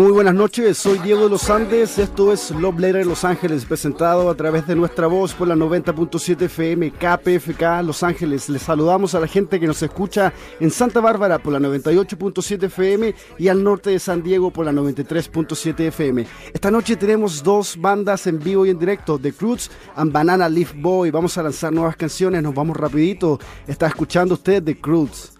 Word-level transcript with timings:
Muy 0.00 0.12
buenas 0.12 0.34
noches, 0.34 0.78
soy 0.78 0.98
Diego 1.00 1.24
de 1.24 1.28
los 1.28 1.50
Andes, 1.50 1.98
esto 1.98 2.32
es 2.32 2.50
Love 2.52 2.78
Letter 2.78 3.04
Los 3.04 3.22
Ángeles, 3.22 3.66
presentado 3.66 4.30
a 4.30 4.34
través 4.34 4.66
de 4.66 4.74
nuestra 4.74 5.06
voz 5.08 5.34
por 5.34 5.46
la 5.46 5.54
90.7 5.54 6.40
FM 6.40 6.92
KPFK 6.92 7.84
Los 7.84 8.02
Ángeles. 8.02 8.48
Les 8.48 8.62
saludamos 8.62 9.14
a 9.14 9.20
la 9.20 9.26
gente 9.26 9.60
que 9.60 9.66
nos 9.66 9.82
escucha 9.82 10.32
en 10.58 10.70
Santa 10.70 11.00
Bárbara 11.00 11.38
por 11.38 11.52
la 11.52 11.58
98.7 11.58 12.62
FM 12.64 13.14
y 13.38 13.48
al 13.48 13.62
norte 13.62 13.90
de 13.90 13.98
San 13.98 14.22
Diego 14.22 14.50
por 14.50 14.64
la 14.64 14.72
93.7 14.72 15.88
FM. 15.88 16.26
Esta 16.54 16.70
noche 16.70 16.96
tenemos 16.96 17.42
dos 17.42 17.76
bandas 17.78 18.26
en 18.26 18.38
vivo 18.38 18.64
y 18.64 18.70
en 18.70 18.78
directo, 18.78 19.18
The 19.18 19.34
Cruz 19.34 19.70
and 19.96 20.12
Banana 20.12 20.48
Leaf 20.48 20.72
Boy. 20.76 21.10
Vamos 21.10 21.36
a 21.36 21.42
lanzar 21.42 21.74
nuevas 21.74 21.96
canciones, 21.96 22.42
nos 22.42 22.54
vamos 22.54 22.74
rapidito. 22.74 23.38
Está 23.66 23.88
escuchando 23.88 24.32
usted 24.32 24.62
The 24.62 24.80
Cruz. 24.80 25.39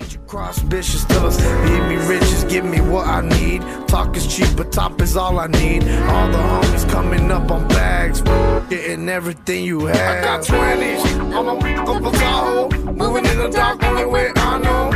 Nature 0.00 0.18
cross 0.26 0.58
bitches 0.58 1.06
vicious 1.06 1.10
us. 1.22 1.36
Give 1.36 1.86
me 1.86 1.96
riches, 2.08 2.44
give 2.44 2.64
me 2.64 2.80
what 2.80 3.06
I 3.06 3.20
need. 3.20 3.62
Talk 3.86 4.16
is 4.16 4.26
cheap, 4.26 4.48
but 4.56 4.72
top 4.72 5.00
is 5.00 5.16
all 5.16 5.38
I 5.38 5.46
need. 5.46 5.84
All 5.84 6.28
the 6.28 6.38
homies 6.38 6.90
coming 6.90 7.30
up 7.30 7.48
on 7.52 7.68
bags, 7.68 8.20
getting 8.68 9.08
everything 9.08 9.64
you 9.64 9.86
have. 9.86 9.96
I 9.96 10.20
got 10.20 10.40
20s, 10.42 11.04
I'm 11.32 11.48
a 11.48 11.86
couple 11.86 12.10
Tahoe. 12.10 12.68
Moving 12.92 13.24
in 13.26 13.38
the 13.38 13.50
dark, 13.50 13.84
only 13.84 14.06
way 14.06 14.32
I 14.34 14.58
know. 14.58 14.90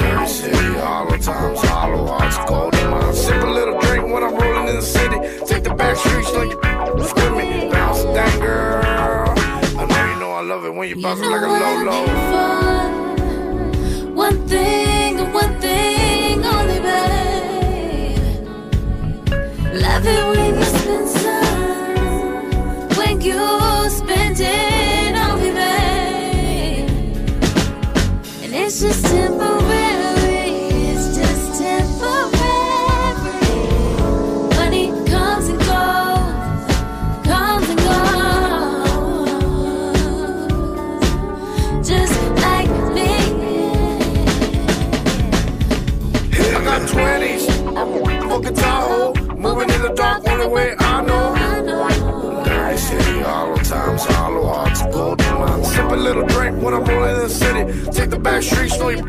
Every 0.00 0.26
city, 0.26 0.56
hollow 0.56 1.18
times, 1.18 1.60
hollow 1.60 2.06
hearts, 2.06 2.38
cold 2.48 2.74
in 2.74 2.90
mine. 2.90 3.14
Sip 3.14 3.42
a 3.42 3.46
little 3.46 3.78
drink 3.78 4.04
when 4.06 4.22
I'm 4.22 4.34
rolling 4.34 4.68
in 4.68 4.76
the 4.76 4.82
city. 4.82 5.18
Take 5.44 5.64
the 5.64 5.74
back 5.74 5.98
streets, 5.98 6.32
like 6.32 6.50
you 6.96 7.04
scream 7.04 7.36
me. 7.36 7.70
Bounce 7.70 8.04
that 8.04 8.40
girl. 8.40 9.34
I 9.78 9.84
know 9.84 10.12
you 10.14 10.20
know 10.20 10.30
I 10.32 10.40
love 10.40 10.64
it 10.64 10.74
when 10.74 10.88
you 10.88 11.02
bounce 11.02 11.20
like 11.20 11.42
a 11.42 11.46
low 11.46 11.84
low. 11.84 13.01
One 14.22 14.40
thing, 14.46 15.14
one 15.32 15.54
thing 15.60 16.44
only, 16.44 16.78
babe. 16.78 18.46
Love 19.84 20.06
it 20.06 20.22
when 20.30 20.54
you 20.58 20.64
spend 20.78 21.08
some, 21.08 22.88
when 22.98 23.20
you 23.20 23.42
spend 23.90 24.38
it 24.38 25.16
on 25.16 25.40
me, 25.42 25.50
babe. 25.50 26.88
And 28.44 28.50
it's 28.54 28.80
just 28.80 29.04
temporary, 29.06 29.61
a 55.92 55.96
little 55.96 56.26
drink 56.26 56.62
when 56.62 56.74
I'm 56.74 56.84
rolling 56.84 57.14
in 57.16 57.22
the 57.22 57.28
city. 57.28 57.90
Take 57.90 58.10
the 58.10 58.18
back 58.18 58.42
streets, 58.42 58.78
know 58.78 58.88
you 58.88 58.98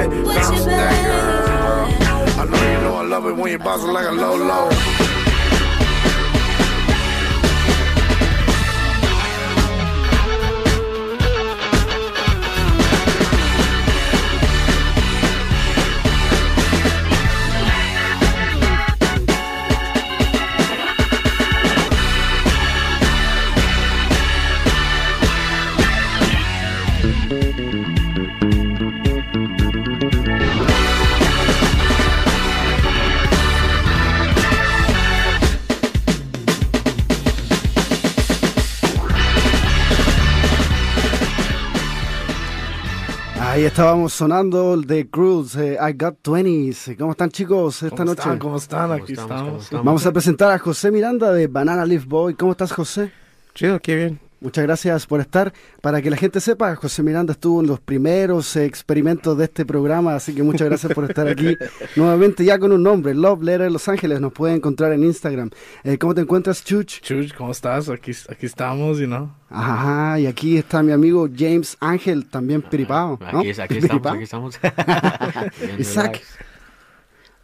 it. 0.00 0.10
Bounce 0.24 0.64
that 0.64 0.96
girl. 1.06 2.40
I 2.40 2.44
know 2.44 2.72
you 2.72 2.80
know 2.82 2.94
I 2.96 3.02
love 3.04 3.26
it 3.26 3.36
when 3.36 3.50
you 3.52 3.58
bounce 3.58 3.84
like 3.84 4.06
a 4.06 4.12
low 4.12 4.36
low. 4.36 5.09
Estábamos 43.80 44.12
sonando 44.12 44.74
el 44.74 44.86
de 44.86 45.08
Cruz, 45.08 45.56
eh, 45.56 45.78
I 45.80 45.94
Got 45.94 46.18
20s. 46.22 46.98
¿Cómo 46.98 47.12
están 47.12 47.30
chicos 47.30 47.82
esta 47.82 47.96
¿Cómo 47.96 48.04
noche? 48.10 48.20
están? 48.20 48.38
¿Cómo 48.38 48.56
están? 48.58 48.92
Aquí 48.92 49.12
estamos? 49.12 49.30
estamos. 49.30 49.48
¿Cómo 49.48 49.58
estamos? 49.62 49.84
Vamos 49.86 50.06
a 50.06 50.12
presentar 50.12 50.52
a 50.52 50.58
José 50.58 50.90
Miranda 50.90 51.32
de 51.32 51.46
Banana 51.46 51.86
Leaf 51.86 52.04
Boy. 52.04 52.34
¿Cómo 52.34 52.52
estás 52.52 52.72
José? 52.72 53.10
Chido, 53.54 53.80
qué 53.80 53.96
bien. 53.96 54.20
Muchas 54.40 54.64
gracias 54.64 55.06
por 55.06 55.20
estar. 55.20 55.52
Para 55.82 56.00
que 56.00 56.08
la 56.08 56.16
gente 56.16 56.40
sepa, 56.40 56.74
José 56.74 57.02
Miranda 57.02 57.32
estuvo 57.32 57.60
en 57.60 57.66
los 57.66 57.78
primeros 57.78 58.56
experimentos 58.56 59.36
de 59.36 59.44
este 59.44 59.66
programa, 59.66 60.14
así 60.14 60.34
que 60.34 60.42
muchas 60.42 60.66
gracias 60.68 60.94
por 60.94 61.04
estar 61.04 61.28
aquí 61.28 61.58
nuevamente 61.96 62.42
ya 62.42 62.58
con 62.58 62.72
un 62.72 62.82
nombre, 62.82 63.14
Love 63.14 63.42
Letter 63.42 63.70
Los 63.70 63.86
Ángeles. 63.88 64.18
Nos 64.18 64.32
puede 64.32 64.54
encontrar 64.54 64.92
en 64.92 65.04
Instagram. 65.04 65.50
Eh, 65.84 65.98
¿Cómo 65.98 66.14
te 66.14 66.22
encuentras, 66.22 66.64
Chuch? 66.64 67.00
Chuch, 67.02 67.34
¿cómo 67.34 67.52
estás? 67.52 67.90
Aquí, 67.90 68.12
aquí 68.30 68.46
estamos, 68.46 68.98
you 68.98 69.06
know. 69.06 69.30
Ajá, 69.50 70.18
y 70.18 70.26
aquí 70.26 70.56
está 70.56 70.82
mi 70.82 70.92
amigo 70.92 71.28
James 71.36 71.76
Ángel, 71.78 72.26
también 72.26 72.62
piripao. 72.62 73.18
¿no? 73.32 73.40
Aquí, 73.40 73.50
aquí 73.50 73.76
estamos, 73.76 74.06
aquí 74.06 74.22
estamos. 74.22 74.60
Isaac. 75.78 76.22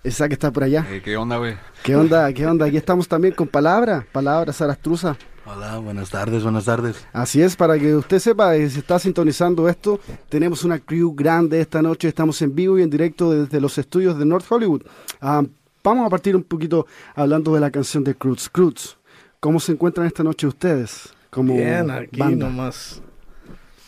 Isaac 0.03 0.33
está 0.33 0.51
por 0.51 0.65
allá. 0.65 0.87
Eh, 0.89 1.03
¿Qué 1.05 1.17
onda, 1.17 1.37
güey? 1.37 1.57
¿Qué 1.83 1.95
onda? 1.95 2.33
¿Qué 2.33 2.47
onda? 2.47 2.65
Aquí 2.65 2.79
estamos 2.79 3.07
también 3.07 3.35
con 3.35 3.49
Palabra, 3.49 4.07
Palabra 4.13 4.53
Sarastruza. 4.55 5.19
Hola, 5.47 5.79
buenas 5.79 6.11
tardes, 6.11 6.43
buenas 6.43 6.65
tardes. 6.65 7.07
Así 7.13 7.41
es, 7.41 7.55
para 7.55 7.79
que 7.79 7.95
usted 7.95 8.19
sepa, 8.19 8.57
eh, 8.57 8.69
si 8.69 8.81
está 8.81 8.99
sintonizando 8.99 9.69
esto, 9.69 10.01
tenemos 10.29 10.65
una 10.65 10.81
crew 10.81 11.15
grande 11.15 11.61
esta 11.61 11.81
noche, 11.83 12.09
estamos 12.09 12.43
en 12.43 12.53
vivo 12.55 12.79
y 12.79 12.83
en 12.83 12.91
directo 12.91 13.31
desde 13.31 13.61
los 13.61 13.79
estudios 13.79 14.19
de 14.19 14.25
North 14.27 14.45
Hollywood. 14.51 14.83
Ah, 15.21 15.45
vamos 15.85 16.07
a 16.07 16.11
partir 16.11 16.35
un 16.35 16.43
poquito 16.43 16.87
hablando 17.15 17.55
de 17.55 17.61
la 17.61 17.71
canción 17.71 18.03
de 18.03 18.17
Cruz. 18.17 18.49
Cruz, 18.49 18.99
¿cómo 19.39 19.61
se 19.61 19.71
encuentran 19.73 20.07
esta 20.09 20.25
noche 20.25 20.49
ustedes? 20.49 21.15
Como 21.31 21.55
Bien, 21.55 21.91
aquí 21.93 22.19
banda? 22.19 22.47
nomás. 22.47 23.01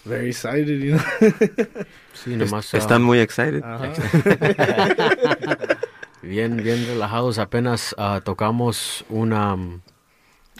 Very 0.04 0.28
excited, 0.28 0.78
you 0.80 0.96
know. 0.96 1.02
Sí, 2.14 2.36
nomás. 2.36 2.72
ah, 2.72 2.78
Están 2.78 3.02
muy 3.02 3.18
excited. 3.18 3.62
Bien, 6.22 6.56
bien 6.56 6.84
relajados. 6.86 7.38
Apenas 7.38 7.94
ah, 7.96 8.20
tocamos 8.24 9.04
una, 9.08 9.54
um, 9.54 9.80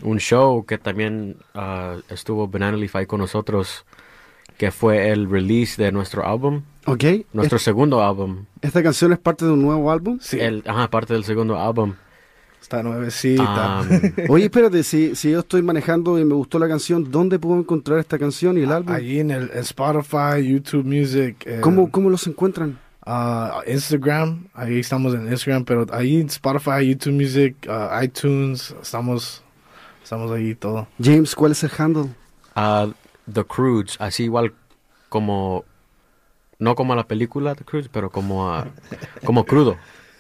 un 0.03 0.19
show 0.19 0.65
que 0.65 0.79
también 0.79 1.37
ah, 1.55 1.97
estuvo 2.09 2.47
Banana 2.49 2.77
Leaf 2.77 2.95
ahí 2.97 3.07
con 3.07 3.21
nosotros, 3.21 3.85
que 4.57 4.71
fue 4.71 5.11
el 5.11 5.29
release 5.31 5.81
de 5.83 5.93
nuestro 5.93 6.27
álbum, 6.27 6.63
Ok, 6.87 7.05
nuestro 7.33 7.57
es- 7.59 7.63
segundo 7.63 8.03
álbum. 8.03 8.45
esta 8.63 8.83
canción 8.83 9.13
es 9.13 9.19
parte 9.19 9.45
de 9.45 9.53
un 9.53 9.63
nuevo 9.63 9.91
álbum. 9.91 10.19
Sí, 10.21 10.39
El, 10.41 10.63
ajá, 10.67 10.89
parte 10.91 11.13
del 11.15 11.25
segundo 11.25 11.57
álbum. 11.59 11.95
está 12.61 12.83
nuevecita. 12.83 13.83
Um, 13.83 13.89
Oye, 14.31 14.45
espérate, 14.47 14.83
si, 14.83 15.15
si 15.15 15.31
yo 15.31 15.41
estoy 15.41 15.63
manejando 15.63 16.19
y 16.19 16.25
me 16.25 16.35
gustó 16.35 16.59
la 16.59 16.67
canción, 16.69 17.11
¿dónde 17.11 17.39
puedo 17.39 17.59
encontrar 17.61 17.99
esta 17.99 18.19
canción 18.19 18.59
y 18.59 18.63
el 18.63 18.73
álbum? 18.73 18.95
Allí 18.95 19.21
en 19.21 19.31
el 19.31 19.51
en 19.53 19.59
Spotify, 19.61 20.43
YouTube 20.45 20.85
Music. 20.85 21.37
eh, 21.47 21.61
¿Cómo, 21.61 21.91
¿Cómo 21.91 22.11
los 22.11 22.27
encuentran? 22.27 22.79
ah, 23.11 23.63
Instagram, 23.67 24.49
ahí 24.55 24.81
estamos 24.81 25.15
en 25.15 25.29
Instagram, 25.31 25.65
pero 25.65 25.87
ahí 25.93 26.21
en 26.21 26.27
Spotify, 26.27 26.87
YouTube 26.89 27.15
Music, 27.15 27.55
ah, 27.69 28.01
iTunes, 28.05 28.75
estamos, 28.83 29.43
estamos 30.09 30.33
ahí 30.33 30.55
todo. 30.55 30.89
James, 31.03 31.35
¿cuál 31.35 31.53
es 31.53 31.63
el 31.63 31.71
handle? 31.77 32.07
ah, 32.55 32.89
The 33.31 33.45
Croods, 33.45 33.97
así 34.01 34.25
igual 34.25 34.55
como. 35.11 35.65
No 36.59 36.75
como 36.75 36.95
la 36.97 37.07
película 37.07 37.55
The 37.55 37.65
Croods, 37.65 37.89
pero 37.93 38.11
como, 38.11 38.51
ah, 38.53 38.67
como 39.25 39.45
crudo. 39.45 39.77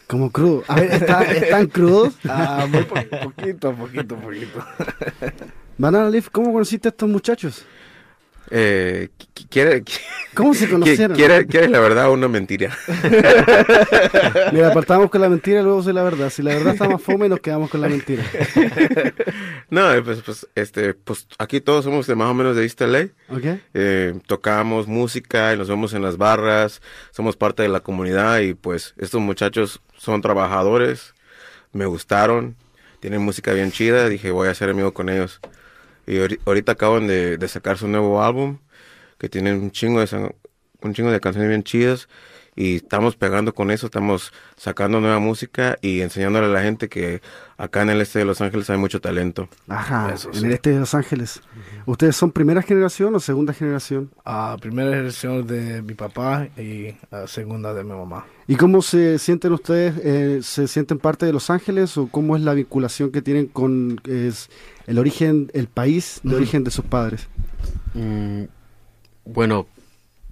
Como 0.06 0.30
crudo. 0.30 0.62
A 0.68 0.74
ver, 0.76 0.92
¿está- 0.92 1.22
¿están 1.24 1.66
crudos? 1.68 2.14
Ah, 2.28 2.66
muy 2.70 2.84
po- 2.84 2.96
poquito, 3.24 3.72
poquito, 3.74 4.14
poquito. 4.16 4.64
Banana 5.78 6.10
Leaf, 6.10 6.28
¿cómo 6.30 6.52
conociste 6.52 6.88
a 6.88 6.90
estos 6.90 7.08
muchachos? 7.08 7.64
Eh, 8.50 9.08
qu- 9.18 9.46
¿quiere, 9.50 9.82
¿Cómo 10.34 10.54
se 10.54 10.68
conocieron? 10.70 11.16
quiere, 11.16 11.46
quiere 11.46 11.68
la 11.68 11.80
verdad 11.80 12.08
o 12.08 12.12
una 12.14 12.28
mentira? 12.28 12.76
Mira, 14.52 14.72
partamos 14.72 15.10
con 15.10 15.20
la 15.20 15.28
mentira 15.28 15.60
y 15.60 15.62
luego 15.62 15.82
soy 15.82 15.92
la 15.92 16.02
verdad. 16.02 16.30
Si 16.30 16.42
la 16.42 16.54
verdad 16.54 16.72
está 16.74 16.88
más 16.88 17.02
fome, 17.02 17.28
nos 17.28 17.40
quedamos 17.40 17.70
con 17.70 17.80
la 17.80 17.88
mentira. 17.88 18.24
No, 19.70 19.92
eh, 19.92 20.00
pues, 20.00 20.22
pues, 20.22 20.46
este, 20.54 20.94
pues 20.94 21.26
aquí 21.38 21.60
todos 21.60 21.84
somos 21.84 22.06
de 22.06 22.14
más 22.14 22.30
o 22.30 22.34
menos 22.34 22.56
de 22.56 22.62
East 22.62 22.80
LA. 22.80 23.08
¿Ok? 23.28 23.60
Eh, 23.74 24.14
tocamos 24.26 24.86
música 24.86 25.52
y 25.52 25.58
nos 25.58 25.68
vemos 25.68 25.92
en 25.92 26.00
las 26.00 26.16
barras, 26.16 26.80
somos 27.10 27.36
parte 27.36 27.62
de 27.64 27.68
la 27.68 27.80
comunidad 27.80 28.38
y 28.40 28.54
pues 28.54 28.94
estos 28.96 29.20
muchachos 29.20 29.82
son 29.98 30.22
trabajadores, 30.22 31.12
me 31.72 31.84
gustaron, 31.84 32.56
tienen 33.00 33.20
música 33.20 33.52
bien 33.52 33.70
chida, 33.70 34.08
dije 34.08 34.30
voy 34.30 34.48
a 34.48 34.54
ser 34.54 34.70
amigo 34.70 34.94
con 34.94 35.10
ellos. 35.10 35.38
Y 36.08 36.16
ahori- 36.16 36.40
ahorita 36.46 36.72
acaban 36.72 37.06
de, 37.06 37.38
sacar 37.48 37.78
su 37.78 37.86
nuevo 37.88 38.22
álbum, 38.22 38.58
que 39.18 39.28
tienen 39.28 39.60
un 39.60 39.70
chingo 39.70 40.00
de, 40.04 40.34
un 40.82 40.94
chingo 40.94 41.10
de 41.10 41.20
canciones 41.20 41.48
bien 41.50 41.62
chidas 41.64 42.08
y 42.58 42.74
estamos 42.74 43.14
pegando 43.14 43.54
con 43.54 43.70
eso, 43.70 43.86
estamos 43.86 44.32
sacando 44.56 45.00
nueva 45.00 45.20
música 45.20 45.78
y 45.80 46.00
enseñándole 46.00 46.46
a 46.46 46.48
la 46.48 46.60
gente 46.60 46.88
que 46.88 47.22
acá 47.56 47.82
en 47.82 47.90
el 47.90 48.00
este 48.00 48.18
de 48.18 48.24
Los 48.24 48.40
Ángeles 48.40 48.68
hay 48.68 48.78
mucho 48.78 49.00
talento. 49.00 49.48
Ajá, 49.68 50.12
Eso 50.12 50.30
en 50.30 50.34
sí. 50.34 50.44
el 50.44 50.52
este 50.54 50.70
de 50.70 50.80
Los 50.80 50.92
Ángeles. 50.92 51.40
¿Ustedes 51.86 52.16
son 52.16 52.32
primera 52.32 52.60
generación 52.60 53.14
o 53.14 53.20
segunda 53.20 53.52
generación? 53.52 54.10
Ah, 54.24 54.56
primera 54.60 54.90
generación 54.90 55.46
de 55.46 55.82
mi 55.82 55.94
papá 55.94 56.48
y 56.58 56.96
ah, 57.12 57.28
segunda 57.28 57.72
de 57.74 57.84
mi 57.84 57.92
mamá. 57.92 58.26
¿Y 58.48 58.56
cómo 58.56 58.82
se 58.82 59.20
sienten 59.20 59.52
ustedes? 59.52 59.94
eh, 60.02 60.40
¿Se 60.42 60.66
sienten 60.66 60.98
parte 60.98 61.26
de 61.26 61.32
Los 61.32 61.50
Ángeles 61.50 61.96
o 61.96 62.08
cómo 62.08 62.34
es 62.34 62.42
la 62.42 62.54
vinculación 62.54 63.12
que 63.12 63.22
tienen 63.22 63.46
con 63.46 64.00
es, 64.04 64.50
el 64.88 64.98
origen, 64.98 65.48
el 65.54 65.68
país 65.68 66.18
de 66.24 66.34
origen 66.34 66.64
de 66.64 66.72
sus 66.72 66.84
padres? 66.84 67.28
Mm, 67.94 68.46
bueno, 69.26 69.68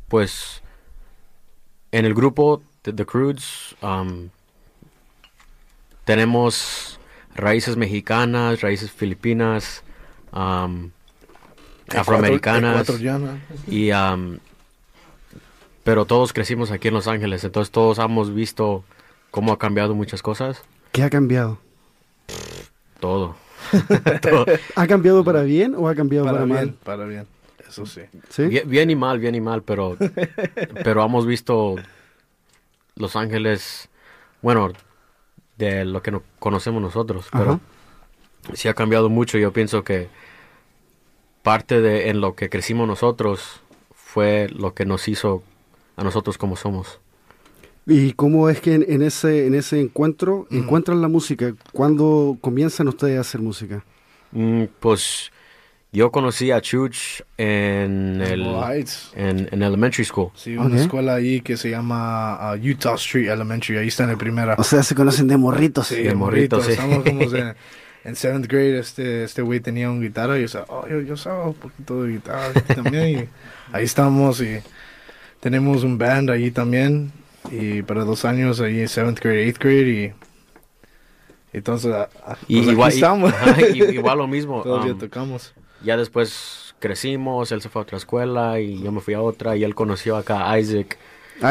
pues 0.08 0.60
en 1.96 2.04
el 2.04 2.12
grupo 2.12 2.62
de 2.84 2.92
The 2.92 3.06
Crudes 3.06 3.74
um, 3.80 4.28
tenemos 6.04 7.00
raíces 7.34 7.78
mexicanas, 7.78 8.60
raíces 8.60 8.90
filipinas, 8.90 9.82
um, 10.30 10.90
afroamericanas 11.88 12.86
y 13.66 13.92
um, 13.92 14.38
pero 15.84 16.04
todos 16.04 16.34
crecimos 16.34 16.70
aquí 16.70 16.88
en 16.88 16.94
Los 16.94 17.06
Ángeles, 17.06 17.44
entonces 17.44 17.70
todos 17.72 17.98
hemos 17.98 18.34
visto 18.34 18.84
cómo 19.30 19.52
ha 19.54 19.58
cambiado 19.58 19.94
muchas 19.94 20.20
cosas, 20.20 20.62
¿Qué 20.92 21.02
ha 21.02 21.08
cambiado? 21.08 21.58
todo. 23.00 23.36
Todo. 24.22 24.46
¿Ha 24.76 24.86
cambiado 24.86 25.24
para 25.24 25.42
bien 25.42 25.74
o 25.76 25.88
ha 25.88 25.94
cambiado 25.94 26.26
para, 26.26 26.38
Para 26.38 26.44
bien, 26.44 26.56
mal? 26.56 26.74
para 26.84 27.04
bien. 27.06 27.26
Eso 27.82 27.86
sí. 27.86 28.02
¿Sí? 28.30 28.46
Bien, 28.46 28.68
bien 28.68 28.90
y 28.90 28.96
mal, 28.96 29.18
bien 29.18 29.34
y 29.34 29.40
mal, 29.40 29.62
pero, 29.62 29.96
pero 30.84 31.04
hemos 31.04 31.26
visto 31.26 31.76
Los 32.94 33.16
Ángeles, 33.16 33.88
bueno, 34.42 34.72
de 35.58 35.84
lo 35.84 36.02
que 36.02 36.10
no 36.10 36.22
conocemos 36.38 36.80
nosotros, 36.80 37.26
pero 37.32 37.52
Ajá. 37.52 37.60
sí 38.54 38.68
ha 38.68 38.74
cambiado 38.74 39.08
mucho. 39.08 39.38
Yo 39.38 39.52
pienso 39.52 39.84
que 39.84 40.08
parte 41.42 41.80
de 41.80 42.08
en 42.10 42.20
lo 42.20 42.34
que 42.34 42.48
crecimos 42.48 42.88
nosotros 42.88 43.60
fue 43.94 44.48
lo 44.48 44.74
que 44.74 44.86
nos 44.86 45.08
hizo 45.08 45.42
a 45.96 46.04
nosotros 46.04 46.38
como 46.38 46.56
somos. 46.56 47.00
¿Y 47.86 48.14
cómo 48.14 48.48
es 48.48 48.60
que 48.60 48.74
en, 48.74 48.84
en 48.88 49.02
ese, 49.02 49.46
en 49.46 49.54
ese 49.54 49.80
encuentro 49.80 50.46
encuentran 50.50 51.00
la 51.00 51.08
música? 51.08 51.54
¿Cuándo 51.72 52.36
comienzan 52.40 52.88
ustedes 52.88 53.16
a 53.18 53.20
hacer 53.20 53.40
música? 53.40 53.84
Mm, 54.32 54.64
pues 54.80 55.30
yo 55.92 56.10
conocí 56.10 56.50
a 56.50 56.60
Chuch 56.60 57.22
en 57.38 58.20
el 58.20 58.42
en, 59.14 59.48
en 59.50 59.62
elementary 59.62 60.04
school. 60.04 60.30
Sí, 60.34 60.56
una 60.56 60.78
escuela 60.80 61.14
ahí 61.14 61.40
que 61.40 61.56
se 61.56 61.70
llama 61.70 62.34
ah, 62.34 62.56
Utah 62.56 62.94
Street 62.96 63.28
Elementary. 63.28 63.78
Ahí 63.78 63.88
está 63.88 64.04
en 64.04 64.10
el 64.10 64.16
primera. 64.18 64.54
O 64.58 64.64
sea, 64.64 64.82
se 64.82 64.94
conocen 64.94 65.28
de 65.28 65.36
morritos. 65.36 65.86
Sí, 65.86 65.96
de 65.96 66.08
de 66.08 66.14
morrito, 66.14 66.56
morrito. 66.56 66.62
sí. 66.62 66.72
Estamos 66.72 67.04
como 67.04 67.22
en, 67.36 67.54
en 68.04 68.16
seventh 68.16 68.46
grade. 68.46 68.78
Este 68.78 69.24
este 69.24 69.42
güey 69.42 69.60
tenía 69.60 69.88
un 69.90 70.02
guitarra 70.02 70.38
y 70.38 70.42
yo, 70.42 70.48
sabía, 70.48 70.66
oh, 70.70 70.86
yo, 70.88 71.00
yo 71.00 71.16
sabía 71.16 71.44
un 71.44 71.54
poquito 71.54 72.02
de 72.02 72.12
guitarra 72.12 72.52
también. 72.74 73.08
Y 73.20 73.28
ahí 73.74 73.84
estamos 73.84 74.40
y 74.42 74.58
tenemos 75.40 75.82
un 75.82 75.96
band 75.96 76.30
ahí 76.30 76.50
también. 76.50 77.12
Y 77.50 77.82
para 77.82 78.04
dos 78.04 78.24
años 78.24 78.60
ahí 78.60 78.80
en 78.80 78.88
seventh 78.88 79.20
grade, 79.20 79.44
eighth 79.44 79.58
grade. 79.58 79.88
Y 79.92 80.12
entonces, 81.52 81.92
ah, 81.94 82.08
ah, 82.26 82.36
Y 82.48 82.56
pues 82.58 82.72
igual, 82.72 82.88
aquí 82.88 82.96
y- 82.96 83.00
estamos. 83.00 83.32
ajá, 83.32 83.56
y- 83.72 83.82
igual 83.94 84.18
lo 84.18 84.26
mismo. 84.26 84.62
Todavía 84.64 84.92
um, 84.92 84.98
tocamos. 84.98 85.54
Ya 85.82 85.96
después 85.96 86.74
crecimos, 86.78 87.52
él 87.52 87.60
se 87.62 87.68
fue 87.68 87.80
a 87.80 87.84
otra 87.84 87.96
escuela 87.98 88.60
y 88.60 88.82
yo 88.82 88.92
me 88.92 89.00
fui 89.00 89.14
a 89.14 89.20
otra 89.22 89.56
y 89.56 89.64
él 89.64 89.74
conoció 89.74 90.16
acá 90.16 90.50
a 90.50 90.58
Isaac. 90.58 90.98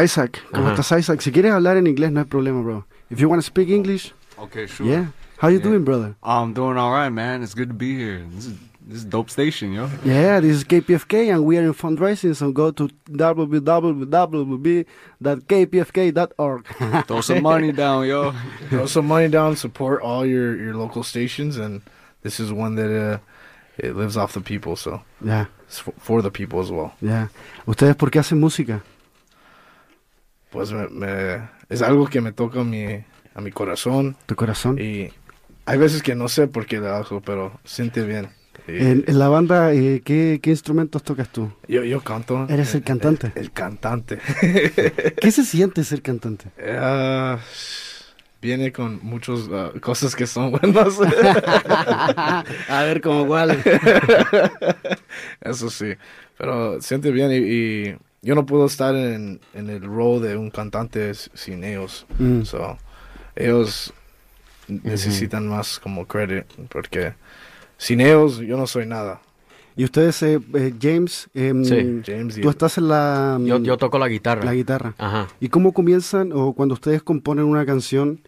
Isaac, 0.04 0.42
¿cómo 0.52 0.68
Ajá. 0.68 0.82
estás 0.82 1.00
Isaac? 1.00 1.22
Si 1.22 1.32
quieres 1.32 1.52
hablar 1.52 1.78
en 1.78 1.88
inglés 1.88 2.12
no 2.12 2.20
hay 2.20 2.26
problema, 2.26 2.62
bro. 2.62 2.86
If 3.10 3.20
you 3.20 3.30
want 3.30 3.42
to 3.42 3.46
speak 3.46 3.70
English, 3.70 4.14
Okay, 4.38 4.68
sure. 4.68 4.88
yeah. 4.90 5.06
How 5.38 5.50
you 5.50 5.58
Yeah. 5.60 5.70
doing, 5.70 5.84
brother? 5.86 6.16
I'm 6.24 6.54
doing 6.54 6.78
all 6.78 6.92
right, 6.92 7.12
man. 7.12 7.44
It's 7.44 7.54
good 7.54 7.68
to 7.70 7.76
be 7.76 7.96
here. 7.96 8.24
This 8.36 8.46
is 8.48 8.54
this 8.88 8.98
is 9.00 9.06
dope 9.06 9.30
station, 9.32 9.74
yo. 9.74 9.90
Yeah, 10.04 10.40
this 10.40 10.58
is 10.58 10.64
KPFK 10.64 11.30
and 11.34 11.44
we 11.46 11.58
are 11.58 11.64
in 11.66 11.74
fundraising, 11.74 12.36
so 12.36 12.52
go 12.52 12.72
to 12.72 12.88
www.kpfk.org. 15.36 16.66
Throw 17.08 17.22
some 17.22 17.42
money 17.42 17.72
down, 17.72 18.06
yo. 18.08 18.34
Throw 18.70 18.86
some 18.86 19.08
money 19.08 19.28
down, 19.28 19.56
support 19.56 20.02
all 20.02 20.26
your, 20.26 20.56
your 20.56 20.76
local 20.76 21.04
stations, 21.04 21.58
and 21.58 21.82
this 22.22 22.40
is 22.40 22.52
one 22.52 22.76
that 22.76 22.92
uh, 22.92 23.18
it 23.78 23.96
lives 23.96 24.18
off 24.18 24.34
the 24.34 24.42
people, 24.42 24.76
so 24.76 25.04
Ya, 25.22 25.50
it's 25.68 25.82
for, 25.82 25.94
for 25.98 26.22
the 26.24 26.32
people 26.32 26.60
as 26.62 26.70
well. 26.70 26.92
ya. 27.02 27.30
¿Ustedes 27.66 27.96
por 27.96 28.10
qué 28.12 28.20
hacen 28.20 28.40
música? 28.40 28.82
Pues 30.50 30.72
me, 30.72 30.88
me- 30.90 31.50
es 31.70 31.82
algo 31.82 32.08
que 32.08 32.22
me 32.22 32.32
toca 32.32 32.62
a 32.62 32.64
mi, 32.64 32.86
a 33.34 33.42
mi 33.42 33.52
corazón 33.52 34.16
¿Tu 34.26 34.36
corazón? 34.36 34.80
y 34.80 35.10
hay 35.66 35.78
veces 35.78 36.02
que 36.04 36.16
no 36.16 36.28
sé 36.28 36.48
por 36.48 36.66
qué 36.66 36.78
lo 36.78 36.94
hago, 36.96 37.22
pero 37.22 37.60
siente 37.66 38.04
bien. 38.04 38.30
Y 38.68 38.78
En, 38.78 39.04
en 39.08 39.20
la 39.20 39.28
banda, 39.30 39.74
eh, 39.74 40.02
¿qué, 40.06 40.40
¿qué 40.42 40.50
instrumentos 40.52 41.04
tocas 41.04 41.30
tú? 41.30 41.52
yo, 41.68 41.84
yo 41.84 42.02
canto. 42.02 42.46
Eres 42.50 42.74
el 42.76 42.84
cantante. 42.84 43.32
El, 43.36 43.52
cantante. 43.52 44.20
¿Qué 45.20 45.32
se 45.32 45.44
siente 45.44 45.84
ser 45.84 46.02
cantante? 46.02 46.50
Ah, 46.66 47.38
viene 48.42 48.72
con 48.72 49.00
muchas 49.04 49.42
cosas 49.82 50.16
que 50.16 50.28
son 50.28 50.52
buenas. 50.52 51.00
A 52.70 52.84
ver, 52.84 53.02
¿cómo 53.02 53.28
cuál? 53.28 53.52
Eso 55.42 55.70
sí, 55.70 55.94
pero 56.38 56.82
siente 56.82 57.12
bien 57.12 57.32
y, 57.32 57.36
y 57.36 57.98
yo 58.22 58.36
no 58.36 58.46
puedo 58.46 58.66
estar 58.66 58.96
en, 58.96 59.40
en 59.54 59.70
el 59.70 59.84
rol 59.84 60.22
de 60.22 60.36
un 60.36 60.50
cantante 60.50 61.14
sin 61.14 61.64
ellos. 61.64 62.06
Mm. 62.18 62.42
So, 62.44 62.78
ellos 63.36 63.94
necesitan 64.68 65.48
más 65.48 65.80
como 65.80 66.08
credit 66.08 66.46
porque 66.70 67.14
sin 67.78 68.02
ellos 68.02 68.40
yo 68.40 68.58
no 68.58 68.68
soy 68.68 68.86
nada. 68.86 69.22
Y 69.78 69.84
ustedes, 69.84 70.22
eh, 70.24 70.40
eh, 70.54 70.74
James, 70.82 71.30
em, 71.34 71.64
Sí. 71.66 72.02
James 72.06 72.40
tú 72.40 72.50
estás 72.50 72.78
en 72.78 72.88
la, 72.88 73.38
Yo, 73.42 73.60
yo 73.60 73.78
toco 73.78 74.00
la 74.00 74.08
guitarra. 74.08 74.44
la 74.46 74.54
guitarra. 74.54 74.94
Ajá. 74.98 75.28
¿Y 75.42 75.50
cómo 75.50 75.74
comienzan, 75.74 76.32
o 76.34 76.54
cuando 76.54 76.74
ustedes 76.76 77.04
componen 77.04 77.46
una 77.46 77.66
canción, 77.66 78.22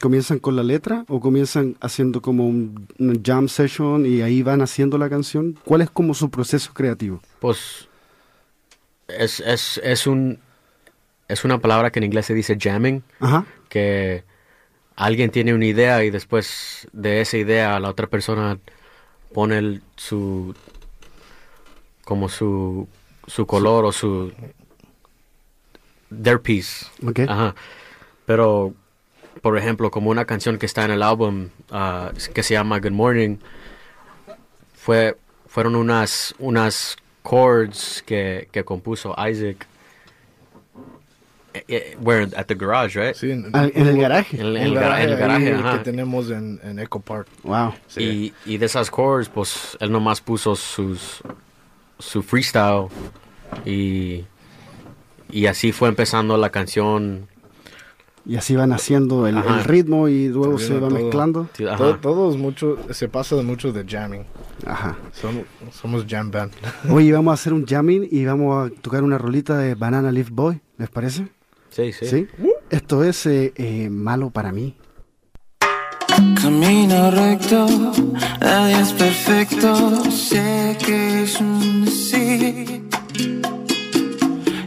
comienzan 0.00 0.38
con 0.38 0.54
la 0.54 0.62
letra 0.62 1.04
o 1.08 1.18
comienzan 1.18 1.76
haciendo 1.80 2.22
como 2.22 2.46
un, 2.46 2.86
un 3.00 3.20
jam 3.24 3.48
session 3.48 4.06
y 4.06 4.20
ahí 4.22 4.42
van 4.42 4.60
haciendo 4.62 4.96
la 4.98 5.08
canción? 5.08 5.58
¿Cuál 5.64 5.80
es 5.80 5.90
como 5.90 6.14
su 6.14 6.30
proceso 6.30 6.72
creativo? 6.74 7.20
Pues 7.40 7.88
es, 9.08 9.40
es, 9.40 9.80
es 9.82 10.06
un 10.06 10.38
es 11.26 11.44
una 11.44 11.58
palabra 11.58 11.90
que 11.90 12.00
en 12.00 12.04
inglés 12.04 12.26
se 12.26 12.34
dice 12.34 12.56
jamming, 12.60 13.02
Ajá. 13.20 13.44
que 13.68 14.24
alguien 14.96 15.30
tiene 15.30 15.54
una 15.54 15.64
idea 15.64 16.02
y 16.04 16.10
después 16.10 16.88
de 16.92 17.20
esa 17.20 17.36
idea 17.36 17.78
la 17.80 17.88
otra 17.88 18.08
persona 18.08 18.58
pone 19.32 19.58
el- 19.58 19.82
su 19.96 20.54
como 22.04 22.28
su 22.28 22.88
su 23.26 23.46
color 23.46 23.84
o 23.84 23.92
su 23.92 24.32
their 26.22 26.40
piece. 26.40 26.86
Ajá. 27.28 27.54
Pero 28.26 28.74
por 29.42 29.56
ejemplo, 29.56 29.90
como 29.90 30.10
una 30.10 30.24
canción 30.24 30.58
que 30.58 30.66
está 30.66 30.84
en 30.84 30.90
el 30.90 31.02
álbum 31.02 31.48
ah, 31.70 32.12
que 32.34 32.42
se 32.42 32.54
llama 32.54 32.80
Good 32.80 32.90
Morning 32.92 33.36
fue 34.74 35.16
fueron 35.46 35.76
unas 35.76 36.34
unas 36.38 36.96
chords 37.28 38.02
que, 38.06 38.48
que 38.50 38.64
compuso 38.64 39.14
Isaac 39.28 39.66
where 42.00 42.28
at 42.36 42.46
the 42.46 42.54
garage, 42.54 42.94
right? 42.96 43.14
Sí, 43.14 43.30
en, 43.30 43.50
Ah, 43.52 43.68
en 43.72 43.86
el 43.86 43.98
garaje. 44.00 44.40
En 44.40 44.46
el- 44.46 44.56
en 44.56 44.62
el 44.68 44.74
gara- 44.74 45.02
en 45.02 45.10
el 45.10 45.16
garaje, 45.16 45.52
ajá. 45.54 45.78
que 45.78 45.84
tenemos 45.84 46.30
en, 46.30 46.60
en 46.62 46.78
Echo 46.78 47.00
Park. 47.00 47.26
Wow. 47.42 47.74
Sí. 47.88 48.32
Y, 48.46 48.54
y 48.54 48.58
de 48.58 48.66
esas 48.66 48.90
chords, 48.90 49.28
pues 49.28 49.76
él 49.80 49.90
nomás 49.90 50.20
puso 50.20 50.54
sus 50.56 51.22
su 51.98 52.22
freestyle 52.22 52.86
y 53.64 54.24
y 55.30 55.46
así 55.46 55.72
fue 55.72 55.88
empezando 55.88 56.36
la 56.36 56.50
canción. 56.50 57.28
Y 58.26 58.36
así 58.36 58.54
van 58.54 58.72
haciendo 58.72 59.26
el, 59.26 59.38
el 59.38 59.64
ritmo 59.64 60.06
y 60.06 60.28
luego 60.28 60.58
Se 60.58 60.66
se 60.68 60.74
va 60.74 60.88
todo. 60.88 60.90
mezclando. 60.90 61.48
Sí. 61.54 61.64
Todo, 61.76 61.96
todo 61.96 62.30
es 62.30 62.36
mucho, 62.36 62.78
se 62.90 63.08
pasa 63.08 63.34
de 63.34 63.42
mucho 63.42 63.72
de 63.72 63.84
jamming. 63.88 64.24
Ajá. 64.66 64.96
Somos, 65.12 65.44
somos 65.72 66.04
jam 66.06 66.30
band. 66.30 66.52
Oye, 66.90 67.10
vamos 67.12 67.30
a 67.30 67.34
hacer 67.34 67.54
un 67.54 67.64
jamming 67.66 68.06
y 68.10 68.24
vamos 68.26 68.70
a 68.70 68.74
tocar 68.82 69.02
una 69.02 69.16
rolita 69.18 69.56
de 69.56 69.74
Banana 69.74 70.12
Leaf 70.12 70.28
Boy, 70.30 70.60
¿les 70.76 70.90
parece? 70.90 71.28
Sí, 71.70 71.92
sí. 71.92 72.26
Esto 72.68 73.04
es 73.04 73.26
eh, 73.26 73.52
eh, 73.56 73.88
malo 73.90 74.30
para 74.30 74.52
mí. 74.52 74.76
Camino 76.42 77.10
recto, 77.10 77.66
nadie 78.40 78.80
es 78.80 78.92
perfecto, 78.92 80.04
sé 80.10 80.76
que 80.84 81.22
es 81.22 81.40
un 81.40 81.84
decir. 81.84 82.88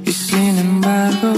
Y 0.06 0.12
sin 0.12 0.58
embargo, 0.58 1.34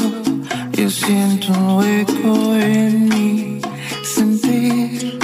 yo 0.74 0.90
siento 0.90 1.52
un 1.54 1.78
hueco 1.78 2.56
en 2.56 3.10
mi 3.10 3.62
sentir. 4.04 5.15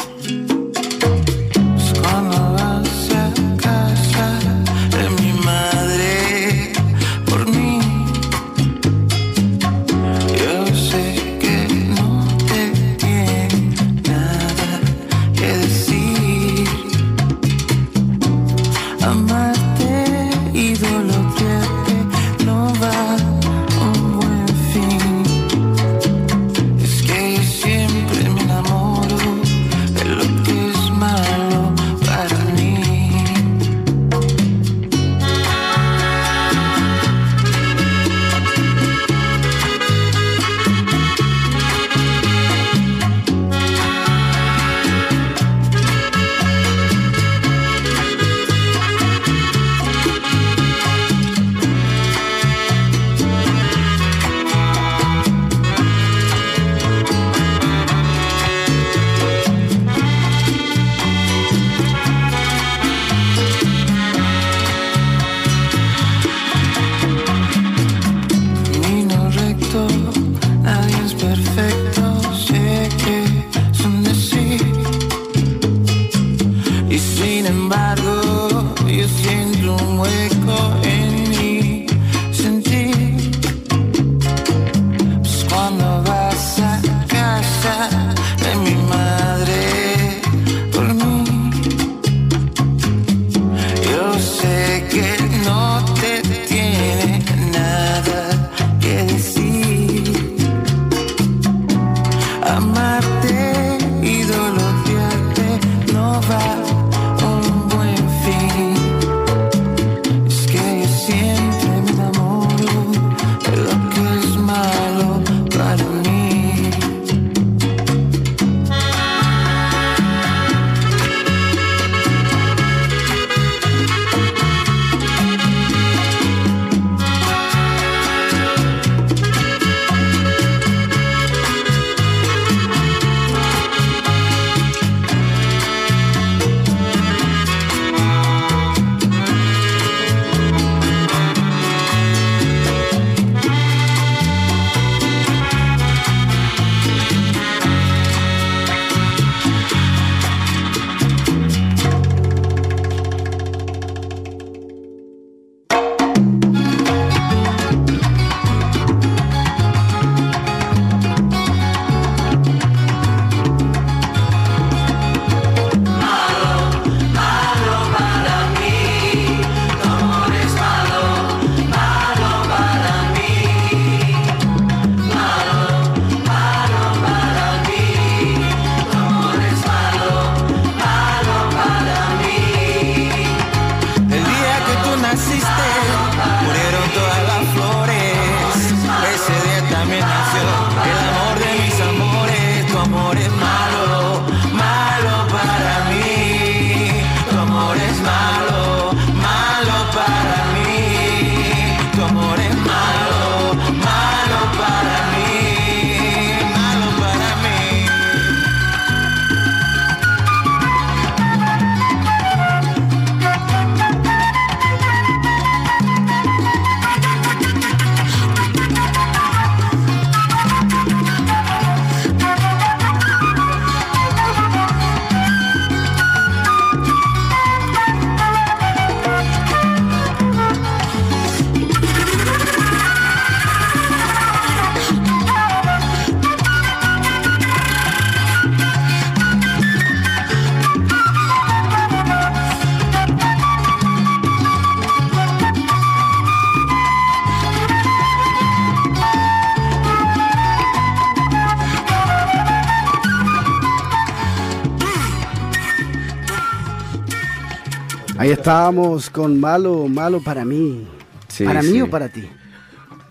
Ahí 258.22 258.30
estábamos 258.30 259.10
con 259.10 259.40
Malo, 259.40 259.88
Malo 259.88 260.22
para 260.22 260.46
mí. 260.46 260.88
Sí, 261.28 261.44
¿Para 261.44 261.64
mí 261.64 261.72
sí. 261.72 261.82
o 261.82 261.90
para 261.90 262.08
ti? 262.08 262.30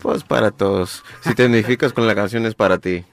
Pues 0.01 0.23
para 0.23 0.53
todos. 0.53 1.03
Si 1.23 1.35
te 1.35 1.43
identificas 1.43 1.93
con 1.93 2.07
la 2.07 2.15
canción 2.15 2.47
es 2.47 2.55
para 2.55 2.79
ti. 2.79 3.05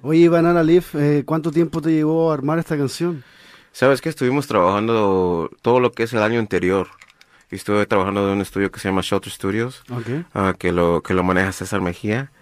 Oye, 0.00 0.30
Banana 0.30 0.62
Leaf, 0.62 0.94
eh, 0.94 1.24
¿cuánto 1.26 1.50
tiempo 1.50 1.82
te 1.82 1.90
llevó 1.90 2.30
a 2.30 2.34
armar 2.34 2.58
esta 2.58 2.78
canción? 2.78 3.22
Sabes 3.70 4.00
que 4.00 4.08
estuvimos 4.08 4.46
trabajando 4.46 5.50
todo 5.60 5.78
lo 5.78 5.92
que 5.92 6.04
es 6.04 6.14
el 6.14 6.22
año 6.22 6.38
anterior. 6.38 6.88
Y 7.50 7.56
Estuve 7.56 7.84
trabajando 7.84 8.26
en 8.28 8.36
un 8.36 8.40
estudio 8.40 8.72
que 8.72 8.80
se 8.80 8.88
llama 8.88 9.02
Shelter 9.02 9.30
Studios, 9.30 9.84
ah, 10.32 10.54
que 10.58 10.72
lo 10.72 11.02
que 11.02 11.12
lo 11.12 11.22
maneja 11.22 11.52
César 11.52 11.82
Mejía, 11.82 12.32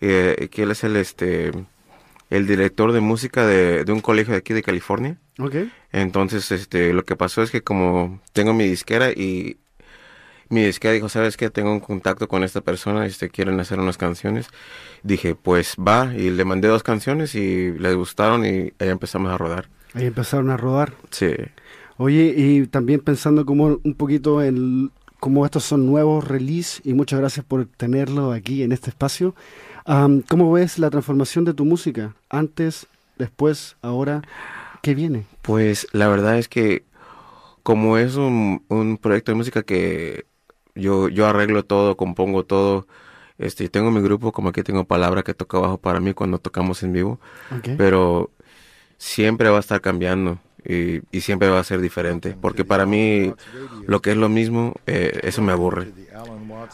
eh, 0.00 0.48
que 0.50 0.62
él 0.62 0.70
es 0.70 0.84
el 0.84 0.96
este 0.96 1.52
el 2.30 2.46
director 2.46 2.92
de 2.92 3.00
música 3.00 3.44
de, 3.44 3.84
de 3.84 3.92
un 3.92 4.00
colegio 4.00 4.32
de 4.32 4.38
aquí 4.38 4.54
de 4.54 4.62
California. 4.62 5.18
Ok. 5.38 5.56
Entonces, 5.92 6.50
este, 6.52 6.92
lo 6.92 7.04
que 7.04 7.16
pasó 7.16 7.42
es 7.42 7.50
que 7.50 7.62
como 7.62 8.20
tengo 8.32 8.54
mi 8.54 8.64
disquera 8.64 9.10
y 9.10 9.56
mi 10.48 10.64
disquera 10.64 10.94
dijo, 10.94 11.08
¿sabes 11.08 11.36
qué? 11.36 11.50
Tengo 11.50 11.72
un 11.72 11.80
contacto 11.80 12.28
con 12.28 12.44
esta 12.44 12.60
persona, 12.60 13.06
este, 13.06 13.28
quieren 13.30 13.58
hacer 13.60 13.80
unas 13.80 13.96
canciones. 13.96 14.48
Dije, 15.02 15.34
pues 15.34 15.76
va, 15.76 16.14
y 16.14 16.30
le 16.30 16.44
mandé 16.44 16.68
dos 16.68 16.82
canciones 16.82 17.34
y 17.34 17.72
les 17.72 17.96
gustaron 17.96 18.44
y 18.44 18.72
ahí 18.78 18.88
empezamos 18.88 19.32
a 19.32 19.38
rodar. 19.38 19.68
Ahí 19.94 20.06
empezaron 20.06 20.50
a 20.50 20.56
rodar. 20.56 20.92
Sí. 21.10 21.34
Oye, 21.96 22.34
y 22.36 22.66
también 22.66 23.00
pensando 23.00 23.46
como 23.46 23.78
un 23.82 23.94
poquito 23.94 24.42
en 24.42 24.90
cómo 25.20 25.44
estos 25.44 25.64
son 25.64 25.86
nuevos 25.86 26.26
release, 26.26 26.82
y 26.84 26.92
muchas 26.92 27.18
gracias 27.20 27.46
por 27.46 27.64
tenerlo 27.66 28.32
aquí 28.32 28.62
en 28.62 28.72
este 28.72 28.90
espacio. 28.90 29.34
Am, 29.86 30.22
¿Cómo 30.28 30.52
ves 30.52 30.78
la 30.78 30.90
transformación 30.90 31.44
de 31.44 31.54
tu 31.54 31.64
música? 31.64 32.14
Antes, 32.28 32.86
después, 33.16 33.76
ahora, 33.80 34.22
¿qué 34.84 34.94
viene? 34.94 35.24
Pues 35.42 35.88
la 35.92 36.08
verdad 36.08 36.38
es 36.38 36.48
que 36.48 36.84
como 37.62 37.96
es 37.96 38.16
un, 38.16 38.62
un 38.68 38.98
proyecto 38.98 39.32
de 39.32 39.36
música 39.36 39.62
que 39.62 40.26
yo, 40.74 41.08
yo 41.08 41.26
arreglo 41.26 41.64
todo, 41.64 41.96
compongo 41.96 42.44
todo, 42.44 42.86
este, 43.38 43.68
tengo 43.70 43.90
mi 43.90 44.02
grupo, 44.02 44.30
como 44.32 44.50
aquí 44.50 44.62
tengo 44.62 44.84
Palabra 44.84 45.22
que 45.22 45.32
toca 45.32 45.58
bajo 45.58 45.78
para 45.78 46.00
mí 46.00 46.12
cuando 46.12 46.38
tocamos 46.38 46.82
en 46.82 46.92
vivo, 46.92 47.18
pero 47.78 48.30
siempre 48.98 49.48
va 49.48 49.56
a 49.56 49.60
estar 49.60 49.80
cambiando 49.80 50.38
y, 50.62 51.00
y 51.10 51.22
siempre 51.22 51.48
va 51.48 51.60
a 51.60 51.64
ser 51.64 51.80
diferente, 51.80 52.36
porque 52.38 52.66
para 52.66 52.84
mí 52.84 53.32
lo 53.86 54.02
que 54.02 54.10
es 54.10 54.16
lo 54.18 54.28
mismo, 54.28 54.74
eh, 54.86 55.20
eso 55.22 55.40
me 55.40 55.52
aburre. 55.52 55.92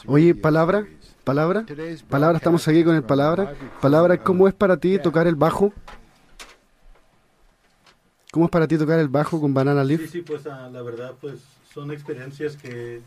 Oye, 0.06 0.34
palabra, 0.34 0.84
palabra, 1.22 1.64
palabra, 2.08 2.38
estamos 2.38 2.66
aquí 2.66 2.82
con 2.82 2.96
el 2.96 3.04
palabra. 3.04 3.54
Palabra, 3.80 4.18
¿cómo 4.18 4.48
es 4.48 4.54
para 4.54 4.76
ti 4.76 4.98
tocar 4.98 5.28
el 5.28 5.36
bajo? 5.36 5.72
¿Cómo 8.30 8.46
es 8.46 8.50
para 8.50 8.68
ti 8.68 8.78
tocar 8.78 9.00
el 9.00 9.08
bajo 9.08 9.40
con 9.40 9.52
Banana 9.54 9.82
Leaf? 9.82 10.02
Sí, 10.02 10.08
sí, 10.08 10.22
pues 10.22 10.46
ah, 10.46 10.68
la 10.72 10.82
verdad, 10.82 11.14
pues 11.20 11.40
son 11.74 11.90
experiencias 11.90 12.56
que, 12.56 13.00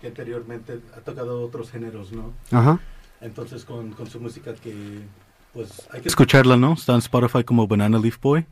que 0.00 0.08
anteriormente 0.08 0.80
ha 0.96 1.00
tocado 1.00 1.42
otros 1.42 1.70
géneros, 1.70 2.12
¿no? 2.12 2.32
Ajá. 2.50 2.80
Entonces 3.20 3.64
con, 3.64 3.92
con 3.92 4.08
su 4.08 4.20
música 4.20 4.54
que, 4.54 5.02
pues 5.52 5.88
hay 5.92 6.00
que 6.00 6.08
escucharla, 6.08 6.56
¿no? 6.56 6.72
Está 6.72 6.92
en 6.92 6.98
Spotify 6.98 7.44
como 7.44 7.68
Banana 7.68 7.98
Leaf 7.98 8.20
Boy. 8.20 8.46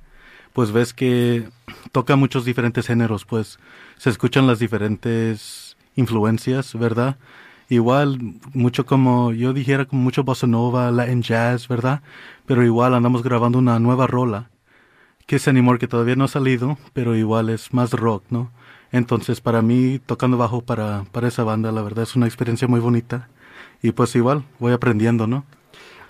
Pues 0.53 0.71
ves 0.71 0.95
que 0.95 1.49
toca 1.93 2.15
muchos 2.15 2.45
diferentes 2.45 2.87
géneros, 2.87 3.25
pues 3.25 3.59
se 3.97 4.11
escuchan 4.11 4.47
las 4.47 4.59
diferentes 4.59 5.77
influencias, 5.97 6.79
¿verdad? 6.79 7.17
Igual, 7.69 8.19
mucho 8.53 8.85
como 8.85 9.33
yo 9.33 9.55
dijera, 9.55 9.87
como 9.87 10.03
mucho 10.03 10.25
bossa 10.25 10.47
nova, 10.47 10.91
Latin 10.91 11.23
jazz, 11.23 11.69
¿verdad? 11.69 12.03
Pero 12.45 12.65
igual 12.65 12.95
andamos 12.95 13.23
grabando 13.23 13.59
una 13.59 13.79
nueva 13.79 14.07
rola, 14.07 14.51
que 15.33 15.37
es 15.37 15.49
Anymore, 15.49 15.79
que 15.79 15.89
todavía 15.89 16.15
no 16.15 16.25
ha 16.25 16.29
salido, 16.29 16.77
pero 16.93 17.17
igual 17.17 17.49
es 17.49 17.73
más 17.73 17.93
rock, 17.93 18.23
¿no? 18.29 18.53
Entonces, 18.91 19.41
para 19.41 19.63
mí, 19.63 19.99
tocando 20.05 20.37
bajo 20.37 20.61
para, 20.61 21.07
para 21.11 21.27
esa 21.27 21.43
banda, 21.43 21.73
la 21.73 21.81
verdad 21.81 22.03
es 22.03 22.15
una 22.17 22.27
experiencia 22.27 22.69
muy 22.69 22.81
bonita. 22.81 23.31
Y 23.83 23.93
pues 23.93 24.15
igual, 24.15 24.45
voy 24.59 24.75
aprendiendo, 24.75 25.27
¿no? 25.27 25.47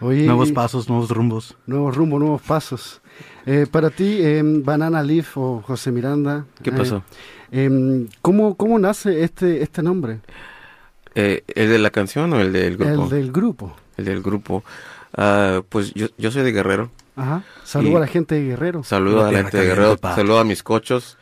Oye, 0.01 0.27
Nuevos 0.27 0.51
pasos, 0.51 0.89
nuevos 0.89 1.09
rumbos. 1.11 1.57
Nuevos 1.69 1.95
rumbos, 1.95 2.19
nuevos 2.19 2.43
pasos. 2.43 3.01
Eh, 3.47 3.69
para 3.71 3.91
ti, 3.91 4.19
em, 4.21 4.61
Banana 4.65 5.05
Leaf 5.05 5.39
o 5.39 5.63
José 5.65 5.93
Miranda. 5.93 6.45
¿Qué 6.61 6.71
eh, 6.71 6.73
pasó? 6.77 7.05
em, 7.53 8.09
¿cómo, 8.23 8.57
¿Cómo 8.57 8.77
nace 8.81 9.23
este, 9.23 9.63
este 9.63 9.85
nombre? 9.85 10.19
Eh, 11.15 11.45
¿El 11.55 11.69
de 11.69 11.79
la 11.79 11.91
canción 11.91 12.33
o 12.33 12.41
el 12.41 12.53
del 12.53 12.77
grupo? 12.77 13.05
El 13.05 13.09
del 13.09 13.31
grupo. 13.31 13.77
El 13.97 14.05
del 14.05 14.21
grupo. 14.21 14.65
Ah, 15.17 15.63
pues 15.69 15.95
yo, 15.95 16.09
yo 16.19 16.33
soy 16.33 16.43
de 16.43 16.51
Guerrero. 16.51 16.91
Ajá. 17.17 17.43
Saludo 17.65 17.93
Y- 17.93 17.97
a 17.97 18.01
la 18.01 18.07
gente 18.07 18.35
de 18.37 18.45
Guerrero. 18.47 18.83
Saludo 18.85 19.25
a 19.27 19.31
la 19.33 19.39
gente 19.43 19.57
de 19.59 19.67
Guerrero, 19.67 19.99
saludo 20.01 20.39
a 20.39 20.45
mis 20.45 20.63
cochos. 20.63 21.19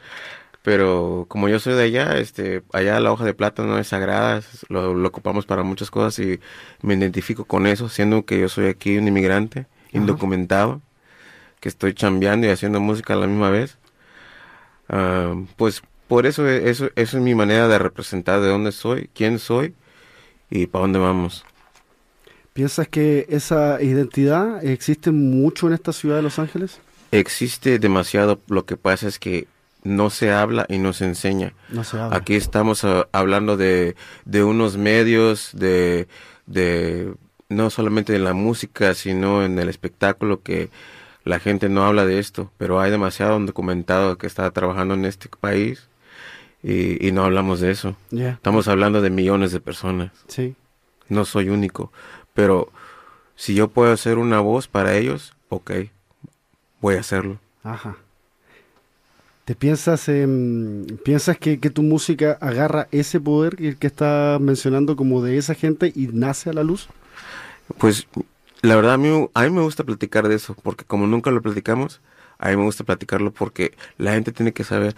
Pero 0.63 1.25
como 1.29 1.49
yo 1.49 1.59
soy 1.59 1.73
de 1.73 1.85
allá, 1.85 2.19
este, 2.19 2.63
allá 2.75 3.01
la 3.01 3.11
hoja 3.13 3.25
de 3.25 3.33
plátano 3.33 3.79
es 3.79 3.89
sagrada, 3.89 4.43
lo, 4.69 4.93
lo 4.93 5.09
ocupamos 5.09 5.47
para 5.47 5.63
muchas 5.63 5.91
cosas 5.91 6.19
y 6.19 6.39
me 6.83 6.93
identifico 6.95 7.47
con 7.47 7.67
eso, 7.67 7.89
siendo 7.89 8.27
que 8.27 8.39
yo 8.39 8.49
soy 8.51 8.67
aquí 8.67 8.99
un 8.99 9.09
inmigrante, 9.09 9.67
indocumentado, 9.93 10.83
que 11.61 11.71
estoy 11.71 11.95
chambeando 11.95 12.47
y 12.47 12.51
haciendo 12.51 12.79
música 12.79 13.15
a 13.15 13.17
la 13.17 13.27
misma 13.27 13.49
vez. 13.49 13.79
Ah, 14.91 15.35
pues 15.57 15.83
por 16.09 16.27
eso, 16.27 16.47
eso, 16.47 16.91
eso 16.95 17.17
es 17.17 17.23
mi 17.23 17.35
manera 17.35 17.67
de 17.67 17.79
representar 17.79 18.41
de 18.41 18.49
dónde 18.49 18.73
soy, 18.73 19.09
quién 19.15 19.39
soy 19.39 19.75
y 20.51 20.67
para 20.67 20.83
dónde 20.83 20.99
vamos. 20.99 21.45
¿Piensas 22.53 22.89
que 22.89 23.27
esa 23.29 23.81
identidad 23.83 24.65
existe 24.65 25.11
mucho 25.11 25.69
en 25.69 25.75
esta 25.75 25.93
ciudad 25.93 26.17
de 26.17 26.23
Los 26.23 26.39
Ángeles? 26.39 26.81
Existe 27.13 27.79
demasiado, 27.79 28.41
lo 28.49 28.67
que 28.67 28.77
pasa 28.77 29.09
es 29.09 29.19
que 29.19 29.47
no 29.83 30.11
se 30.11 30.31
habla 30.33 30.67
y 30.69 30.79
no 30.79 30.93
se 30.93 31.07
enseña. 31.07 31.55
No 31.71 31.85
se 31.85 31.99
habla. 31.99 32.17
Aquí 32.17 32.35
estamos 32.35 32.85
ah, 32.85 33.09
hablando 33.13 33.57
de, 33.57 33.97
de 34.25 34.45
unos 34.45 34.77
medios, 34.77 35.51
de, 35.55 36.07
de 36.47 37.15
no 37.49 37.71
solamente 37.71 38.13
de 38.13 38.19
la 38.19 38.33
música, 38.35 38.95
sino 38.95 39.45
en 39.45 39.59
el 39.59 39.69
espectáculo 39.69 40.43
que 40.43 40.71
la 41.25 41.39
gente 41.39 41.69
no 41.69 41.85
habla 41.85 42.05
de 42.07 42.19
esto, 42.19 42.51
pero 42.59 42.81
hay 42.81 42.91
demasiado 42.91 43.39
documentado 43.41 44.19
que 44.19 44.27
está 44.27 44.51
trabajando 44.51 44.95
en 44.95 45.05
este 45.05 45.29
país 45.29 45.89
y, 46.63 47.05
y 47.07 47.13
no 47.13 47.25
hablamos 47.25 47.61
de 47.61 47.71
eso. 47.71 47.97
Ya, 48.11 48.31
Estamos 48.31 48.69
hablando 48.69 49.01
de 49.01 49.11
millones 49.11 49.53
de 49.53 49.61
personas. 49.61 50.11
sí. 50.27 50.55
No 51.09 51.25
soy 51.25 51.49
único, 51.49 51.93
pero 52.35 52.71
si 53.37 53.55
yo 53.55 53.69
puedo 53.69 53.93
hacer 53.93 54.19
una 54.19 54.41
voz 54.41 54.69
para 54.69 54.97
ellos, 54.97 55.35
ok, 55.49 55.71
voy 56.81 56.97
a 56.97 57.01
hacerlo. 57.01 57.39
Ajá. 57.63 57.97
¿Te 59.45 59.55
piensas, 59.55 60.09
em, 60.09 60.87
piensas 61.05 61.37
que, 61.39 61.59
que 61.59 61.71
tu 61.71 61.83
música 61.83 62.39
agarra 62.41 62.87
ese 62.93 63.19
poder 63.19 63.57
que, 63.57 63.75
que 63.77 63.87
estás 63.87 64.41
mencionando 64.41 64.95
como 64.95 65.23
de 65.23 65.39
esa 65.39 65.55
gente 65.55 65.93
y 65.95 66.07
nace 66.09 66.51
a 66.51 66.53
la 66.53 66.63
luz? 66.63 66.89
Pues 67.79 68.07
la 68.63 68.77
verdad 68.77 68.95
a 68.95 68.99
mí, 68.99 69.29
a 69.35 69.43
mí 69.43 69.51
me 69.51 69.63
gusta 69.63 69.85
platicar 69.85 70.29
de 70.29 70.35
eso, 70.35 70.55
porque 70.63 70.85
como 70.85 71.07
nunca 71.07 71.31
lo 71.31 71.43
platicamos, 71.43 72.01
a 72.39 72.51
mí 72.51 72.57
me 72.57 72.65
gusta 72.65 72.85
platicarlo 72.85 73.33
porque 73.33 73.75
la 73.99 74.13
gente 74.13 74.33
tiene 74.33 74.53
que 74.53 74.65
saber. 74.65 74.95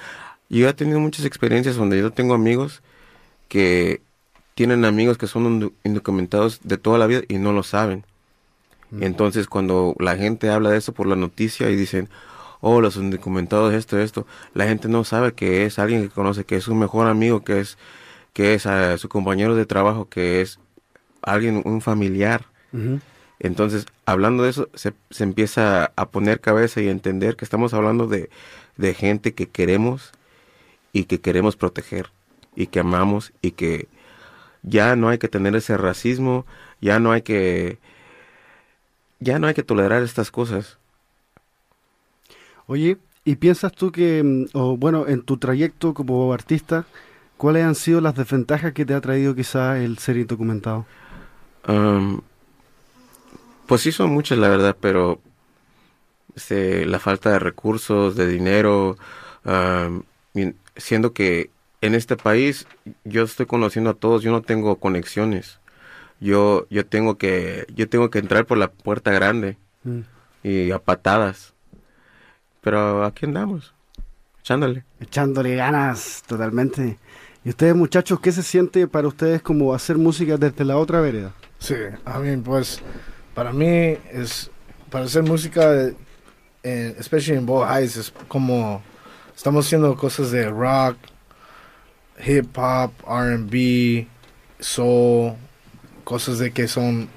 Yo 0.49 0.69
he 0.69 0.75
tenido 0.75 1.01
muchas 1.01 1.25
experiencias 1.25 1.77
donde 1.77 1.99
yo 1.99 2.11
tengo 2.11 2.35
amigos 2.35 2.83
que 3.49 4.03
tienen 4.55 4.85
amigos 4.85 5.19
que 5.19 5.27
son 5.27 5.73
indocumentados 5.85 6.61
de 6.63 6.79
toda 6.79 6.99
la 6.99 7.07
vida 7.07 7.23
y 7.29 7.39
no 7.39 7.53
lo 7.53 7.63
saben. 7.63 8.05
Entonces 9.01 9.47
cuando 9.47 9.95
la 9.99 10.17
gente 10.17 10.51
habla 10.51 10.69
de 10.69 10.77
eso 10.77 10.93
por 10.93 11.07
la 11.07 11.17
noticia 11.17 11.71
y 11.71 11.77
dicen, 11.77 12.11
oh, 12.61 12.83
los 12.83 12.97
indocumentados, 12.97 13.73
esto, 13.73 13.99
esto, 13.99 14.27
la 14.53 14.67
gente 14.67 14.89
no 14.89 15.03
sabe 15.05 15.33
que 15.33 15.65
es 15.65 15.79
alguien 15.79 16.03
que 16.03 16.11
conoce, 16.11 16.45
que 16.45 16.57
es 16.57 16.65
su 16.65 16.75
mejor 16.75 17.07
amigo, 17.07 17.43
que 17.43 17.61
es, 17.61 17.79
que 18.35 18.53
es 18.53 18.67
ah, 18.67 18.99
su 18.99 19.09
compañero 19.09 19.55
de 19.55 19.65
trabajo, 19.65 20.09
que 20.11 20.43
es 20.43 20.59
alguien, 21.23 21.63
un 21.65 21.81
familiar. 21.81 22.47
Entonces, 23.41 23.87
hablando 24.07 24.45
de 24.45 24.51
eso, 24.51 24.69
se, 24.75 24.93
se 25.11 25.25
empieza 25.25 25.93
a 25.97 26.09
poner 26.09 26.41
cabeza 26.41 26.81
y 26.81 26.89
a 26.89 26.93
entender 26.93 27.37
que 27.37 27.45
estamos 27.45 27.75
hablando 27.75 28.07
de, 28.07 28.31
de 28.77 28.95
gente 28.95 29.35
que 29.35 29.49
queremos 29.49 30.13
y 30.93 31.05
que 31.05 31.21
queremos 31.21 31.57
proteger 31.57 32.11
y 32.55 32.67
que 32.69 32.81
amamos 32.81 33.33
y 33.43 33.53
que 33.53 33.89
ya 34.63 34.97
no 34.97 35.09
hay 35.09 35.19
que 35.19 35.29
tener 35.29 35.55
ese 35.57 35.77
racismo, 35.77 36.47
ya 36.81 36.99
no 36.99 37.13
hay 37.13 37.23
que 37.23 37.79
ya 39.21 39.39
no 39.39 39.47
hay 39.47 39.55
que 39.55 39.63
tolerar 39.63 40.03
estas 40.03 40.31
cosas. 40.31 40.79
Oye, 42.67 42.99
¿y 43.25 43.37
piensas 43.37 43.73
tú 43.73 43.93
que, 43.93 44.23
mm, 44.23 44.47
o 44.55 44.77
bueno, 44.77 45.07
en 45.07 45.23
tu 45.23 45.37
trayecto 45.37 45.95
como 45.95 46.33
artista, 46.33 46.87
cuáles 47.37 47.65
han 47.65 47.75
sido 47.75 48.01
las 48.01 48.15
desventajas 48.15 48.73
que 48.73 48.85
te 48.85 48.95
ha 48.95 49.01
traído 49.01 49.35
quizá 49.35 49.79
el 49.79 49.99
ser 49.99 50.17
indocumentado? 50.17 50.87
Pues 53.67 53.81
sí 53.81 53.93
son 53.93 54.11
muchas 54.11 54.39
la 54.39 54.49
verdad, 54.49 54.77
pero 54.81 55.21
este, 56.35 56.87
la 56.87 56.99
falta 56.99 57.31
de 57.31 57.39
recursos, 57.39 58.17
de 58.17 58.27
dinero, 58.27 58.97
y 60.35 60.55
siendo 60.77 61.13
que 61.13 61.51
en 61.83 61.95
este 61.95 62.17
país 62.17 62.67
yo 63.05 63.25
estoy 63.25 63.45
conociendo 63.47 63.91
a 63.91 63.95
todos, 63.95 64.23
yo 64.23 64.31
no 64.33 64.41
tengo 64.43 64.77
conexiones. 64.77 65.59
Yo 66.21 66.67
yo 66.71 66.87
tengo 66.87 67.19
que 67.19 67.67
yo 67.75 67.89
tengo 67.89 68.09
que 68.09 68.21
entrar 68.21 68.47
por 68.47 68.57
la 68.57 68.71
puerta 68.71 69.11
grande 69.11 69.59
Mm. 69.85 70.01
y 70.45 70.71
a 70.71 70.79
patadas. 70.79 71.53
Pero 72.61 73.05
aquí 73.05 73.27
andamos, 73.27 73.75
echándole. 74.41 74.85
Echándole 75.01 75.57
ganas, 75.57 76.23
totalmente. 76.27 76.99
¿Y 77.45 77.49
ustedes, 77.49 77.75
muchachos, 77.75 78.21
qué 78.21 78.31
se 78.31 78.45
siente 78.45 78.87
para 78.87 79.09
ustedes 79.09 79.43
como 79.43 79.75
hacer 79.75 79.99
música 79.99 80.37
desde 80.37 80.65
la 80.65 80.77
otra 80.77 81.01
vereda? 81.01 81.33
Sí, 81.59 81.75
a 82.05 82.19
mí 82.21 82.37
pues 82.37 82.81
para 83.35 83.53
mí 83.53 83.67
es 84.13 84.51
para 84.91 85.07
hacer 85.07 85.25
música, 85.25 85.91
eh, 86.63 86.95
especially 86.99 87.39
en 87.39 87.47
Bow 87.47 87.65
Heights, 87.65 87.97
es 87.97 88.15
como 88.29 88.81
estamos 89.35 89.67
haciendo 89.67 89.97
cosas 89.97 90.31
de 90.31 90.49
rock, 90.49 90.97
hip 92.25 92.57
hop, 92.57 92.93
R&B, 93.09 94.07
soul, 94.61 95.33
cosas 96.05 96.39
de 96.39 96.51
que 96.53 96.69
son 96.69 97.09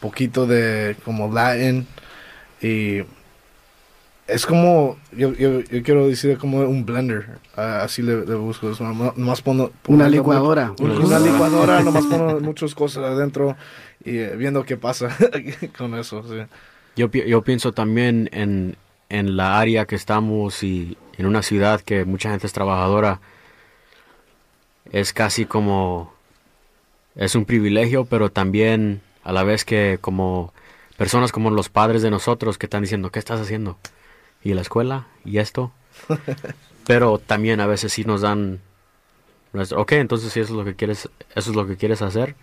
poquito 0.00 0.46
de 0.46 0.96
como 1.04 1.32
Latin 1.32 1.86
y 2.60 3.00
es 4.26 4.46
como 4.46 4.96
yo, 5.12 5.32
yo, 5.34 5.60
yo 5.60 5.82
quiero 5.82 6.08
decir 6.08 6.38
como 6.38 6.60
un 6.60 6.86
blender, 6.86 7.26
así 7.56 8.00
le, 8.00 8.24
le 8.24 8.34
busco, 8.36 8.70
es 8.70 8.80
nomás- 8.80 9.14
nomás 9.16 9.42
pongo- 9.44 9.70
Una 9.86 10.08
licuadora. 10.08 10.72
Una, 10.80 10.94
una 10.98 11.18
licuadora, 11.18 11.82
nomás 11.82 12.06
pongo 12.06 12.40
muchas 12.40 12.74
cosas 12.74 13.04
adentro 13.04 13.54
y 14.02 14.16
eh, 14.18 14.34
viendo 14.36 14.64
qué 14.64 14.76
pasa 14.78 15.14
con 15.78 15.94
eso. 15.94 16.22
Sí. 16.26 16.36
Yo, 16.96 17.10
yo 17.10 17.42
pienso 17.42 17.72
también 17.72 18.30
en, 18.32 18.76
en 19.10 19.36
la 19.36 19.58
área 19.60 19.84
que 19.84 19.96
estamos 19.96 20.62
y 20.62 20.96
en 21.18 21.26
una 21.26 21.42
ciudad 21.42 21.80
que 21.82 22.04
mucha 22.06 22.30
gente 22.30 22.46
es 22.46 22.52
trabajadora. 22.54 23.20
Es 24.90 25.12
casi 25.12 25.46
como... 25.46 26.12
Es 27.16 27.34
un 27.34 27.44
privilegio, 27.44 28.04
pero 28.04 28.30
también 28.30 29.00
a 29.22 29.32
la 29.32 29.44
vez 29.44 29.64
que 29.64 29.98
como 30.00 30.52
personas 30.96 31.32
como 31.32 31.50
los 31.50 31.68
padres 31.68 32.02
de 32.02 32.10
nosotros 32.10 32.58
que 32.58 32.66
están 32.66 32.82
diciendo, 32.82 33.10
¿qué 33.10 33.18
estás 33.18 33.40
haciendo? 33.40 33.78
¿Y 34.42 34.54
la 34.54 34.62
escuela? 34.62 35.06
¿Y 35.24 35.38
esto? 35.38 35.72
pero 36.86 37.18
también 37.18 37.60
a 37.60 37.66
veces 37.66 37.92
sí 37.92 38.04
nos 38.04 38.20
dan... 38.20 38.60
Ok, 39.76 39.92
entonces 39.92 40.32
si 40.32 40.40
eso 40.40 40.52
es 40.52 40.58
lo 40.58 40.64
que 40.64 40.74
quieres, 40.74 41.08
eso 41.34 41.50
es 41.50 41.56
lo 41.56 41.66
que 41.66 41.76
quieres 41.76 42.02
hacer, 42.02 42.34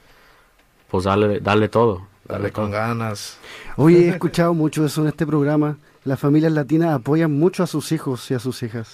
pues 0.89 1.03
dale, 1.03 1.41
dale 1.41 1.67
todo. 1.67 2.07
Dale 2.27 2.51
con 2.51 2.71
ganas. 2.71 3.37
Oye, 3.75 4.05
he 4.05 4.09
escuchado 4.11 4.53
mucho 4.53 4.85
eso 4.85 5.01
en 5.01 5.09
este 5.09 5.27
programa. 5.27 5.77
Las 6.05 6.19
familias 6.19 6.53
latinas 6.53 6.93
apoyan 6.93 7.31
mucho 7.31 7.63
a 7.63 7.67
sus 7.67 7.91
hijos 7.91 8.31
y 8.31 8.33
a 8.33 8.39
sus 8.39 8.63
hijas. 8.63 8.91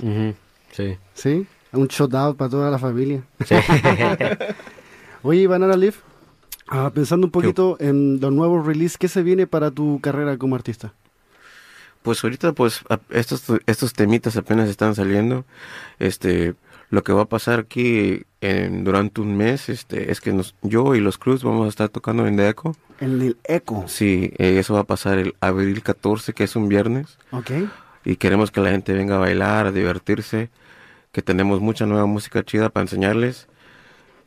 Sí. 0.72 0.98
¿Sí? 1.14 1.48
Un 1.78 1.88
shout 1.88 2.14
out 2.16 2.38
para 2.38 2.50
toda 2.50 2.72
la 2.72 2.80
familia. 2.80 3.22
Sí. 3.46 3.56
Oye, 5.24 5.48
Banana 5.48 5.76
Leaf, 5.76 5.98
ah, 6.68 6.92
pensando 6.94 7.28
un 7.28 7.32
poquito 7.32 7.78
en 7.80 8.20
los 8.20 8.32
nuevos 8.34 8.66
releases, 8.66 8.98
¿qué 8.98 9.08
se 9.08 9.24
viene 9.24 9.48
para 9.48 9.72
tu 9.72 10.00
carrera 10.02 10.38
como 10.38 10.56
artista? 10.56 10.94
Pues 12.04 12.24
ahorita 12.24 12.54
pues 12.54 12.82
estos 13.10 13.44
estos 13.66 13.94
temitas 13.94 14.38
apenas 14.38 14.70
están 14.70 14.96
saliendo. 14.96 15.46
Este 16.00 16.56
lo 16.90 17.04
que 17.04 17.12
va 17.12 17.24
a 17.24 17.26
pasar 17.26 17.60
aquí 17.60 18.24
en- 18.40 18.86
durante 18.86 19.20
un 19.20 19.36
mes 19.36 19.68
este 19.68 20.10
es 20.10 20.22
que 20.22 20.32
nos, 20.32 20.56
yo 20.62 20.96
y 20.96 21.02
los 21.02 21.18
Cruz 21.18 21.44
vamos 21.44 21.66
a 21.66 21.70
estar 21.70 21.90
tocando 21.90 22.26
en 22.26 22.38
The 22.38 22.48
Echo. 22.50 22.76
En 23.02 23.22
el 23.22 23.38
Eco. 23.44 23.84
Sí, 23.88 24.32
eh, 24.38 24.58
eso 24.58 24.74
va 24.76 24.82
a 24.82 24.84
pasar 24.86 25.18
el 25.18 25.36
abril 25.42 25.84
14, 25.84 26.32
que 26.34 26.46
es 26.46 26.56
un 26.56 26.70
viernes, 26.70 27.18
¿Ok? 27.32 27.52
y 28.06 28.16
queremos 28.16 28.52
que 28.52 28.62
la 28.62 28.70
gente 28.72 28.94
venga 28.94 29.16
a 29.16 29.20
bailar, 29.20 29.68
a 29.68 29.72
divertirse, 29.74 30.50
que 31.18 31.24
tenemos 31.24 31.62
mucha 31.62 31.88
nueva 31.88 32.06
música 32.06 32.44
chida 32.44 32.70
para 32.70 32.84
enseñarles 32.84 33.48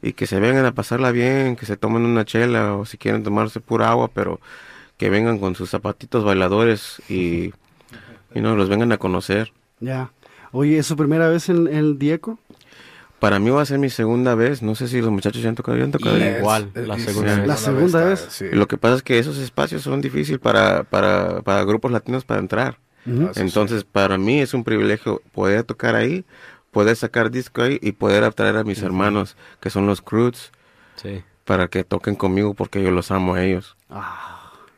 y 0.03 0.13
que 0.13 0.27
se 0.27 0.41
vengan 0.41 0.67
a 0.67 0.75
pasarla 0.75 1.13
bien, 1.13 1.55
que 1.55 1.65
se 1.65 1.77
tomen 1.77 2.03
una 2.03 2.25
chela 2.25 2.75
o 2.75 2.85
si 2.85 2.99
quieren 2.99 3.23
tomarse 3.23 3.61
pura 3.61 3.91
agua, 3.91 4.11
pero 4.13 4.41
que 4.97 5.09
vengan 5.09 5.39
con 5.39 5.55
sus 5.55 5.71
zapatitos 5.71 6.25
bailadores 6.25 7.01
y, 7.09 7.53
y 8.35 8.41
no 8.41 8.57
los 8.57 8.69
vengan 8.69 8.91
a 8.91 8.99
conocer. 8.99 9.53
Ya. 9.79 10.11
Oye, 10.51 10.79
¿es 10.79 10.87
su 10.87 10.97
primera 10.97 11.29
vez 11.29 11.49
en, 11.49 11.69
el 11.69 11.97
Dieco? 11.97 12.41
Para 13.21 13.39
mí 13.39 13.51
va 13.51 13.63
a 13.63 13.67
ser 13.67 13.79
mi 13.79 13.89
segunda 13.89 14.35
vez, 14.35 14.61
no 14.61 14.75
sé 14.75 14.89
si 14.89 15.01
los 15.01 15.13
muchachos 15.13 15.43
ya 15.43 15.49
han 15.49 15.55
tocado, 15.55 15.79
ya 15.79 15.85
han 15.85 15.93
tocado. 15.93 16.19
Igual, 16.19 16.73
la 16.75 16.99
segunda 16.99 17.35
sí, 17.35 17.39
vez. 17.39 17.47
La 17.47 17.57
segunda 17.57 18.05
vez. 18.05 18.27
Sí. 18.31 18.47
Lo 18.51 18.67
que 18.67 18.79
pasa 18.79 18.97
es 18.97 19.05
que 19.05 19.21
esos 19.21 19.39
espacios 19.39 19.83
son 19.83 20.01
difíciles 20.01 20.41
para, 20.41 20.83
para, 20.83 21.41
para 21.43 21.63
grupos 21.63 21.93
latinos 21.93 22.25
para 22.25 22.41
entrar. 22.41 22.79
Ujú. 23.07 23.29
Ah, 23.29 23.33
sí, 23.33 23.43
Entonces, 23.43 23.85
para 23.85 24.19
mí 24.19 24.41
es 24.41 24.55
un 24.55 24.65
privilegio 24.65 25.23
poder 25.33 25.63
tocar 25.63 25.95
ahí, 25.95 26.25
poder 26.71 26.97
sacar 26.97 27.31
disco 27.31 27.63
ahí 27.63 27.79
y 27.83 27.93
poder 27.93 28.25
atraer 28.25 28.57
a 28.57 28.65
mis 28.65 28.83
hermanos, 28.83 29.37
que 29.61 29.71
son 29.71 29.87
los 29.87 30.01
Croods, 30.03 30.53
Sí. 30.97 31.23
para 31.45 31.69
que 31.69 31.83
toquen 31.85 32.15
conmigo 32.15 32.55
porque 32.55 32.83
yo 32.83 32.91
los 32.91 33.11
amo 33.11 33.35
a 33.35 33.43
ellos. 33.45 33.77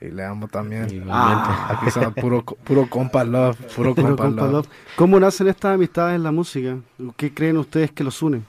Y 0.01 0.07
le 0.07 0.25
amo 0.25 0.49
también. 0.49 0.89
Igualmente. 0.93 1.51
Aquí 1.69 1.87
está 1.89 2.11
puro, 2.11 2.43
puro 2.45 2.89
compa 2.89 3.23
love, 3.25 3.57
puro 3.77 3.95
Puro 3.95 4.07
compa, 4.09 4.25
compa 4.25 4.43
love. 4.43 4.53
love. 4.53 4.69
¿Cómo 4.97 5.21
nacen 5.21 5.49
estas 5.49 5.75
amistades 5.75 6.17
en 6.17 6.23
la 6.23 6.33
música? 6.33 6.77
¿Qué 7.17 7.33
creen 7.33 7.57
ustedes 7.59 7.93
que 7.93 8.03
los 8.05 8.21
une? 8.23 8.43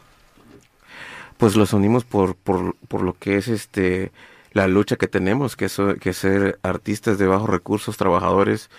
Pues 1.37 1.55
los 1.55 1.73
unimos 1.73 2.05
por, 2.05 2.35
por, 2.35 2.75
por 2.87 3.01
lo 3.01 3.13
que 3.17 3.37
es 3.37 3.47
este 3.47 4.11
la 4.51 4.67
lucha 4.67 4.95
que 4.97 5.07
tenemos, 5.07 5.55
que 5.55 5.65
es, 5.65 5.77
que 5.99 6.13
ser 6.13 6.59
artistas 6.61 7.17
de 7.17 7.25
bajos 7.27 7.49
recursos, 7.49 7.97
trabajadores, 7.97 8.69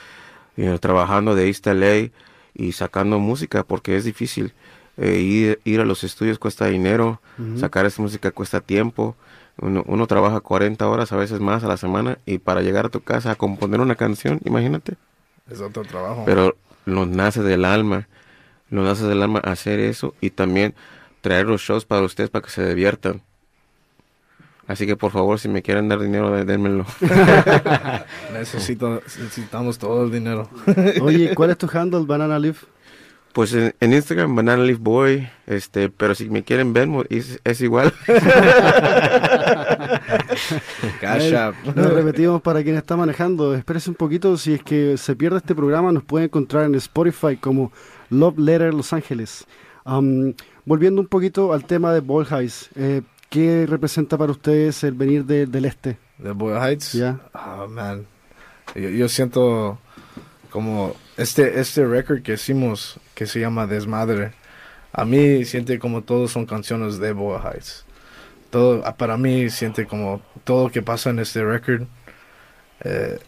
you 0.57 0.65
know, 0.67 0.79
trabajando 0.79 1.35
de 1.35 1.49
East 1.49 1.67
LA 1.67 2.11
y 2.55 2.73
sacando 2.73 3.19
música, 3.19 3.65
porque 3.65 3.97
es 3.97 4.05
difícil. 4.05 4.53
Eh, 4.97 5.19
ir, 5.19 5.61
ir 5.65 5.81
a 5.81 5.85
los 5.85 6.05
estudios 6.05 6.39
cuesta 6.39 6.67
dinero, 6.67 7.21
sacar 7.57 7.85
esa 7.85 8.01
música 8.01 8.31
cuesta 8.31 8.61
tiempo. 8.61 9.17
Uno, 9.61 9.85
uno 9.87 10.07
trabaja 10.07 10.41
40 10.41 10.89
horas, 10.89 11.13
a 11.13 11.17
veces 11.17 11.41
más 11.41 11.65
a 11.65 11.69
la 11.69 11.77
semana, 11.77 12.19
y 12.27 12.39
para 12.39 12.63
llegar 12.63 12.87
a 12.87 12.89
tu 12.89 13.01
casa 13.01 13.33
a 13.33 13.35
componer 13.35 13.81
una 13.81 13.97
canción, 13.97 14.41
imagínate. 14.45 14.95
Es 15.51 15.61
otro 15.61 15.83
trabajo. 15.83 16.23
Pero 16.25 16.57
nos 16.87 17.09
nace 17.09 17.43
del 17.43 17.65
alma, 17.65 18.09
nos 18.71 18.85
nace 18.85 19.05
del 19.05 19.23
alma 19.23 19.41
hacer 19.41 19.81
eso 19.81 20.15
y 20.21 20.31
también 20.31 20.75
traer 21.21 21.47
los 21.47 21.61
shows 21.61 21.85
para 21.85 22.03
ustedes 22.03 22.31
para 22.31 22.45
que 22.45 22.51
se 22.51 22.67
diviertan. 22.69 23.23
Así 24.67 24.87
que 24.87 24.97
por 24.97 25.11
favor, 25.13 25.39
si 25.39 25.49
me 25.49 25.63
quieren 25.63 25.89
dar 25.89 26.01
dinero, 26.01 26.31
dé- 26.31 26.45
dénmelo. 26.45 26.87
Necesito, 28.33 29.03
necesitamos 29.07 29.79
todo 29.79 30.05
el 30.05 30.11
dinero. 30.11 30.49
Oye, 31.03 31.35
¿cuál 31.35 31.51
es 31.51 31.59
tu 31.59 31.69
handle, 31.73 32.05
Banana 32.07 32.39
Leaf? 32.39 32.65
Pues 33.33 33.53
en, 33.53 33.75
en 33.81 33.93
Instagram, 33.93 34.37
Banana 34.37 34.63
Leaf 34.63 34.79
Boy, 34.79 35.29
este, 35.47 35.89
pero 35.91 36.15
si 36.15 36.31
me 36.31 36.45
quieren 36.45 36.73
ver, 36.73 36.89
es, 37.11 37.41
es 37.43 37.61
igual. 37.63 37.93
Cash 41.01 41.35
App. 41.35 41.55
Lo 41.75 41.89
repetimos 41.91 42.41
para 42.43 42.63
quien 42.63 42.77
está 42.77 42.97
manejando. 42.97 43.55
Espérese 43.55 43.91
un 43.91 43.97
poquito. 43.97 44.37
Si 44.37 44.55
es 44.55 44.63
que 44.63 44.97
se 44.97 45.17
pierde 45.17 45.39
este 45.39 45.55
programa, 45.55 45.93
nos 45.93 46.05
puede 46.05 46.27
encontrar 46.27 46.65
en 46.65 46.75
Spotify 46.77 47.37
como 47.37 47.73
Love 48.11 48.39
Letter 48.39 48.73
Los 48.75 48.93
Ángeles. 48.93 49.45
Am, 49.85 50.33
volviendo 50.65 51.01
un 51.01 51.09
poquito 51.09 51.53
al 51.53 51.65
tema 51.65 51.93
de 51.93 52.01
Ball 52.01 52.27
Highs, 52.31 52.71
eh, 52.77 53.03
¿qué 53.35 53.67
representa 53.69 54.17
para 54.17 54.31
ustedes 54.31 54.85
el 54.85 54.93
venir 54.95 55.25
de- 55.25 55.47
del 55.47 55.65
este? 55.65 55.99
De 56.19 56.31
Boy 56.31 56.55
Heights. 56.57 56.93
Ya. 56.93 57.19
Oh, 57.35 57.67
man. 57.67 58.07
Yo, 58.77 58.89
yo 58.89 59.09
siento 59.09 59.79
como 60.51 60.95
este, 61.17 61.59
este 61.61 61.85
record 61.85 62.23
que 62.23 62.35
hicimos, 62.35 63.01
que 63.15 63.27
se 63.27 63.41
llama 63.41 63.67
Desmadre, 63.67 64.33
a 64.93 65.05
mí 65.05 65.45
siente 65.45 65.81
como 65.81 66.03
todos 66.03 66.31
son 66.31 66.47
canciones 66.47 66.99
de 66.99 67.13
Boy 67.13 67.41
Heights. 67.43 67.85
Todo, 68.51 68.83
ah, 68.87 68.97
para 68.97 69.17
mí 69.17 69.51
siente 69.51 69.85
como 69.87 70.23
todo 70.45 70.67
lo 70.69 70.71
que 70.73 70.81
pasa 70.83 71.11
en 71.11 71.19
este 71.19 71.45
record 71.45 71.83
eh, 72.85 73.19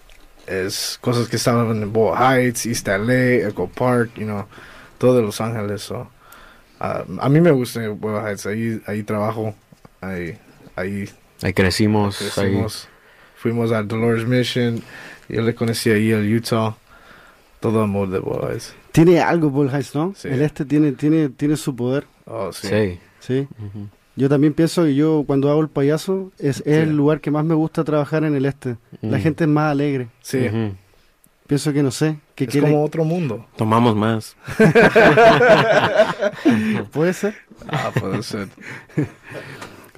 es 0.47 0.99
cosas 1.01 1.27
que 1.29 1.35
estaban 1.35 1.69
en 1.83 1.93
Boy 1.93 2.17
Heights, 2.17 2.67
East 2.67 2.87
LA, 2.87 3.49
Echo 3.49 3.67
Park, 3.67 4.11
you 4.17 4.25
know, 4.25 4.47
todo 4.99 5.17
de 5.17 5.23
Los 5.23 5.41
Ángeles. 5.41 5.83
so. 5.83 6.09
Ah, 6.79 7.03
a 7.21 7.29
mí 7.29 7.41
me 7.41 7.51
gusta 7.51 7.81
Boy 7.89 8.21
Heights, 8.25 8.47
ahí, 8.47 8.81
ahí 8.87 9.03
trabajo, 9.03 9.53
ahí, 10.09 10.39
ahí 10.77 11.09
Ahí 11.43 11.53
crecimos. 11.53 12.39
ahí-. 12.39 12.65
Fuimos 13.37 13.73
a 13.73 13.83
Dolores 13.83 14.27
Mission. 14.27 14.83
Yo 15.29 15.43
le 15.43 15.55
conocí 15.55 15.91
ahí 15.91 16.13
al 16.13 16.33
Utah. 16.33 16.77
Todo 17.61 17.83
amor 17.83 18.09
de 18.11 18.19
boys. 18.21 18.75
Tiene 18.93 19.21
algo 19.21 19.51
Ball 19.51 19.71
¿no? 19.95 20.15
Sí. 20.17 20.29
El 20.29 20.41
este 20.43 20.65
tiene, 20.65 20.93
tiene, 20.93 21.29
tiene 21.29 21.57
su 21.57 21.75
poder. 21.77 22.07
Oh, 22.25 22.53
sí. 22.53 22.99
sí. 23.21 23.47
Yo 24.15 24.29
también 24.29 24.55
pienso 24.55 24.85
que 24.85 24.95
yo 24.95 25.25
cuando 25.27 25.51
hago 25.51 25.61
el 25.61 25.69
payaso 25.69 26.33
es, 26.39 26.59
es 26.61 26.67
el 26.79 26.97
lugar 26.97 27.21
que 27.21 27.31
más 27.31 27.45
me 27.45 27.55
gusta 27.55 27.85
trabajar 27.85 28.25
en 28.25 28.35
el 28.35 28.47
este. 28.47 28.77
La 29.03 29.19
gente 29.19 29.45
es 29.45 29.51
más 29.51 29.71
alegre. 29.73 30.09
Sí. 30.23 30.47
Pienso 31.47 31.73
que 31.73 31.83
no 31.83 31.91
sé, 31.91 32.19
que 32.35 32.45
Es 32.45 32.51
quiere- 32.51 32.71
como 32.71 32.83
otro 32.83 33.05
mundo. 33.05 33.47
Tomamos 33.57 33.95
más. 33.95 34.37
puede 36.93 37.13
ser. 37.13 37.35
Ah, 37.69 37.91
puede 37.99 38.23
ser. 38.23 38.49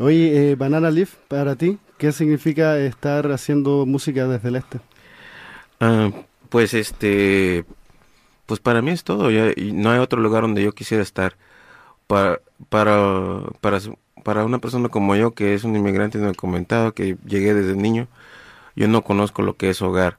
Oye, 0.00 0.52
eh, 0.52 0.54
Banana 0.54 0.90
Leaf, 0.90 1.16
para 1.26 1.56
ti, 1.56 1.78
¿qué 1.98 2.12
significa 2.12 2.78
estar 2.78 3.32
haciendo 3.32 3.84
música 3.84 4.28
desde 4.28 4.48
el 4.48 4.56
este? 4.56 4.80
Ah, 5.80 6.10
pues 6.48 6.72
este, 6.72 7.64
pues 8.46 8.60
para 8.60 8.80
mí 8.80 8.92
es 8.92 9.02
todo. 9.02 9.30
Ya, 9.30 9.50
y 9.56 9.72
no 9.72 9.90
hay 9.90 9.98
otro 9.98 10.20
lugar 10.20 10.42
donde 10.42 10.62
yo 10.62 10.72
quisiera 10.72 11.02
estar. 11.02 11.36
Para, 12.06 12.40
para, 12.68 13.42
para, 13.60 13.78
para 14.22 14.44
una 14.44 14.60
persona 14.60 14.88
como 14.88 15.16
yo, 15.16 15.32
que 15.32 15.54
es 15.54 15.64
un 15.64 15.74
inmigrante 15.74 16.18
indocumentado, 16.18 16.94
que 16.94 17.16
llegué 17.26 17.52
desde 17.52 17.74
niño, 17.76 18.06
yo 18.76 18.86
no 18.86 19.02
conozco 19.02 19.42
lo 19.42 19.56
que 19.56 19.70
es 19.70 19.82
hogar. 19.82 20.18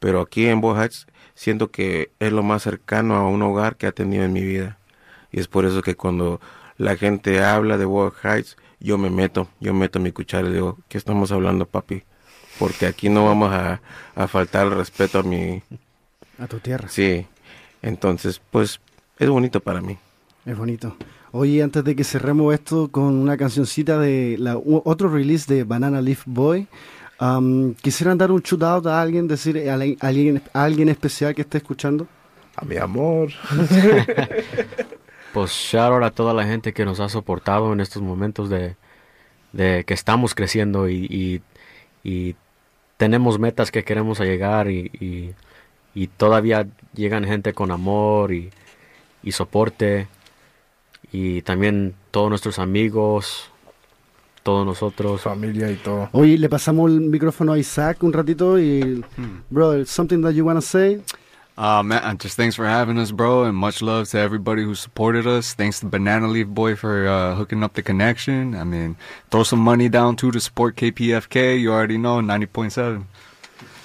Pero 0.00 0.20
aquí 0.20 0.46
en 0.46 0.60
Bow 0.60 0.76
Heights 0.76 1.06
siento 1.34 1.70
que 1.70 2.10
es 2.20 2.30
lo 2.30 2.42
más 2.42 2.62
cercano 2.62 3.14
a 3.16 3.26
un 3.26 3.40
hogar 3.42 3.76
que 3.76 3.86
ha 3.86 3.92
tenido 3.92 4.24
en 4.24 4.34
mi 4.34 4.42
vida. 4.44 4.78
Y 5.32 5.40
es 5.40 5.48
por 5.48 5.64
eso 5.64 5.82
que 5.82 5.96
cuando 5.96 6.40
la 6.76 6.96
gente 6.96 7.42
habla 7.42 7.78
de 7.78 7.86
Bow 7.86 8.12
Heights, 8.22 8.56
yo 8.80 8.98
me 8.98 9.10
meto, 9.10 9.48
yo 9.60 9.72
meto 9.74 9.98
mi 10.00 10.12
cuchara 10.12 10.48
y 10.48 10.52
digo, 10.52 10.78
¿qué 10.88 10.98
estamos 10.98 11.32
hablando, 11.32 11.66
papi? 11.66 12.02
Porque 12.58 12.86
aquí 12.86 13.08
no 13.08 13.24
vamos 13.24 13.52
a, 13.52 13.80
a 14.14 14.28
faltar 14.28 14.66
el 14.66 14.72
respeto 14.72 15.18
a 15.20 15.22
mi... 15.22 15.62
A 16.38 16.46
tu 16.46 16.58
tierra. 16.58 16.88
Sí, 16.88 17.26
entonces, 17.82 18.40
pues, 18.50 18.80
es 19.18 19.28
bonito 19.28 19.60
para 19.60 19.80
mí. 19.80 19.96
Es 20.46 20.56
bonito. 20.56 20.96
Oye, 21.32 21.62
antes 21.62 21.82
de 21.82 21.96
que 21.96 22.04
cerremos 22.04 22.54
esto 22.54 22.88
con 22.92 23.14
una 23.14 23.36
cancioncita 23.36 23.98
de 23.98 24.36
la, 24.38 24.56
otro 24.56 25.08
release 25.08 25.52
de 25.52 25.64
Banana 25.64 26.00
Leaf 26.00 26.22
Boy, 26.26 26.68
am, 27.18 27.74
quisieran 27.74 28.18
dar 28.18 28.30
un 28.30 28.40
shout 28.40 28.62
out 28.62 28.86
a 28.86 29.00
alguien, 29.02 29.26
decir 29.26 29.56
a, 29.68 29.74
alguien- 29.74 29.98
a 30.00 30.06
alguien, 30.08 30.42
a 30.52 30.64
alguien 30.64 30.88
especial 30.90 31.34
que 31.34 31.42
esté 31.42 31.58
escuchando. 31.58 32.06
A 32.56 32.64
mi 32.64 32.76
amor. 32.76 33.30
Pues 35.34 35.50
shout 35.50 35.92
out 35.92 36.02
a 36.04 36.10
toda 36.12 36.32
la 36.32 36.44
gente 36.44 36.72
que 36.72 36.84
nos 36.84 37.00
ha 37.00 37.08
soportado 37.08 37.72
en 37.72 37.80
estos 37.80 38.00
momentos 38.02 38.48
de, 38.48 38.76
de 39.52 39.84
que 39.84 39.92
estamos 39.92 40.34
creciendo 40.34 40.88
y, 40.88 41.06
y- 41.10 41.42
y 42.08 42.36
tenemos 42.96 43.38
metas 43.38 43.70
que 43.72 43.82
queremos 43.82 44.20
llegar 44.20 44.70
y, 44.70 44.90
y- 45.00 45.34
y 45.94 46.06
todavía 46.06 46.66
llegan 46.94 47.24
gente 47.24 47.52
con 47.52 47.70
amor 47.72 48.32
y, 48.32 48.50
y 49.24 49.32
soporte 49.32 50.06
y 51.12 51.42
también 51.42 51.94
todos 52.10 52.28
nuestros 52.28 52.58
amigos, 52.60 53.50
todos 54.44 54.64
nosotros. 54.66 55.20
Familia 55.22 55.70
y 55.70 55.76
todo. 55.76 56.08
Oye, 56.12 56.36
le 56.38 56.48
pasamos 56.48 56.90
el 56.90 57.00
micrófono 57.00 57.52
a 57.54 57.58
Isaac 57.58 58.02
un 58.02 58.12
ratito 58.12 58.58
y, 58.58 59.04
brother, 59.50 59.84
something 59.86 60.20
that 60.22 60.32
you 60.32 60.44
wanna 60.44 60.60
say? 60.60 61.00
Uh, 61.56 61.82
man, 61.84 62.18
just 62.18 62.36
thanks 62.36 62.56
for 62.56 62.66
having 62.66 62.98
us, 62.98 63.12
bro, 63.12 63.44
and 63.44 63.56
much 63.56 63.80
love 63.80 64.08
to 64.08 64.18
everybody 64.18 64.64
who 64.64 64.74
supported 64.74 65.24
us. 65.24 65.54
Thanks 65.54 65.78
to 65.80 65.86
Banana 65.86 66.26
Leaf 66.26 66.48
Boy 66.48 66.74
for 66.74 67.06
uh, 67.06 67.36
hooking 67.36 67.62
up 67.62 67.74
the 67.74 67.82
connection. 67.82 68.56
I 68.56 68.64
mean, 68.64 68.96
throw 69.30 69.44
some 69.44 69.60
money 69.60 69.88
down 69.88 70.16
too 70.16 70.32
to 70.32 70.40
support 70.40 70.74
KPFK. 70.74 71.60
You 71.60 71.72
already 71.72 71.96
know, 71.96 72.16
90.7. 72.16 73.04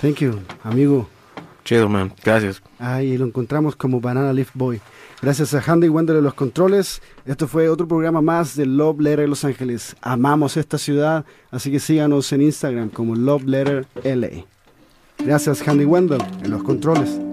Thank 0.02 0.22
you, 0.22 0.44
amigo. 0.64 1.08
Chido, 1.64 1.88
man. 1.88 2.12
Gracias. 2.24 2.62
Ahí 2.80 3.18
lo 3.18 3.26
encontramos 3.26 3.76
como 3.76 4.00
Banana 4.00 4.34
Leaf 4.34 4.50
Boy. 4.56 4.82
Gracias 5.22 5.54
a 5.54 5.60
Handy 5.62 5.90
Wender 5.90 6.16
de 6.16 6.22
los 6.24 6.34
controles. 6.34 7.02
Esto 7.26 7.48
fue 7.48 7.70
otro 7.70 7.88
programa 7.88 8.22
más 8.22 8.56
de 8.56 8.66
Love 8.66 9.02
Letter 9.02 9.30
Los 9.30 9.46
Ángeles. 9.46 9.96
Amamos 10.02 10.58
esta 10.58 10.80
ciudad, 10.80 11.26
así 11.52 11.72
que 11.72 11.80
síganos 11.80 12.32
en 12.32 12.42
Instagram 12.42 12.90
como 12.90 13.16
Love 13.16 13.44
Letter 13.44 13.88
LA. 14.04 14.46
Gracias 15.20 15.68
Handy 15.68 15.86
Wendell 15.86 16.24
en 16.42 16.52
los 16.52 16.64
controles. 16.64 17.29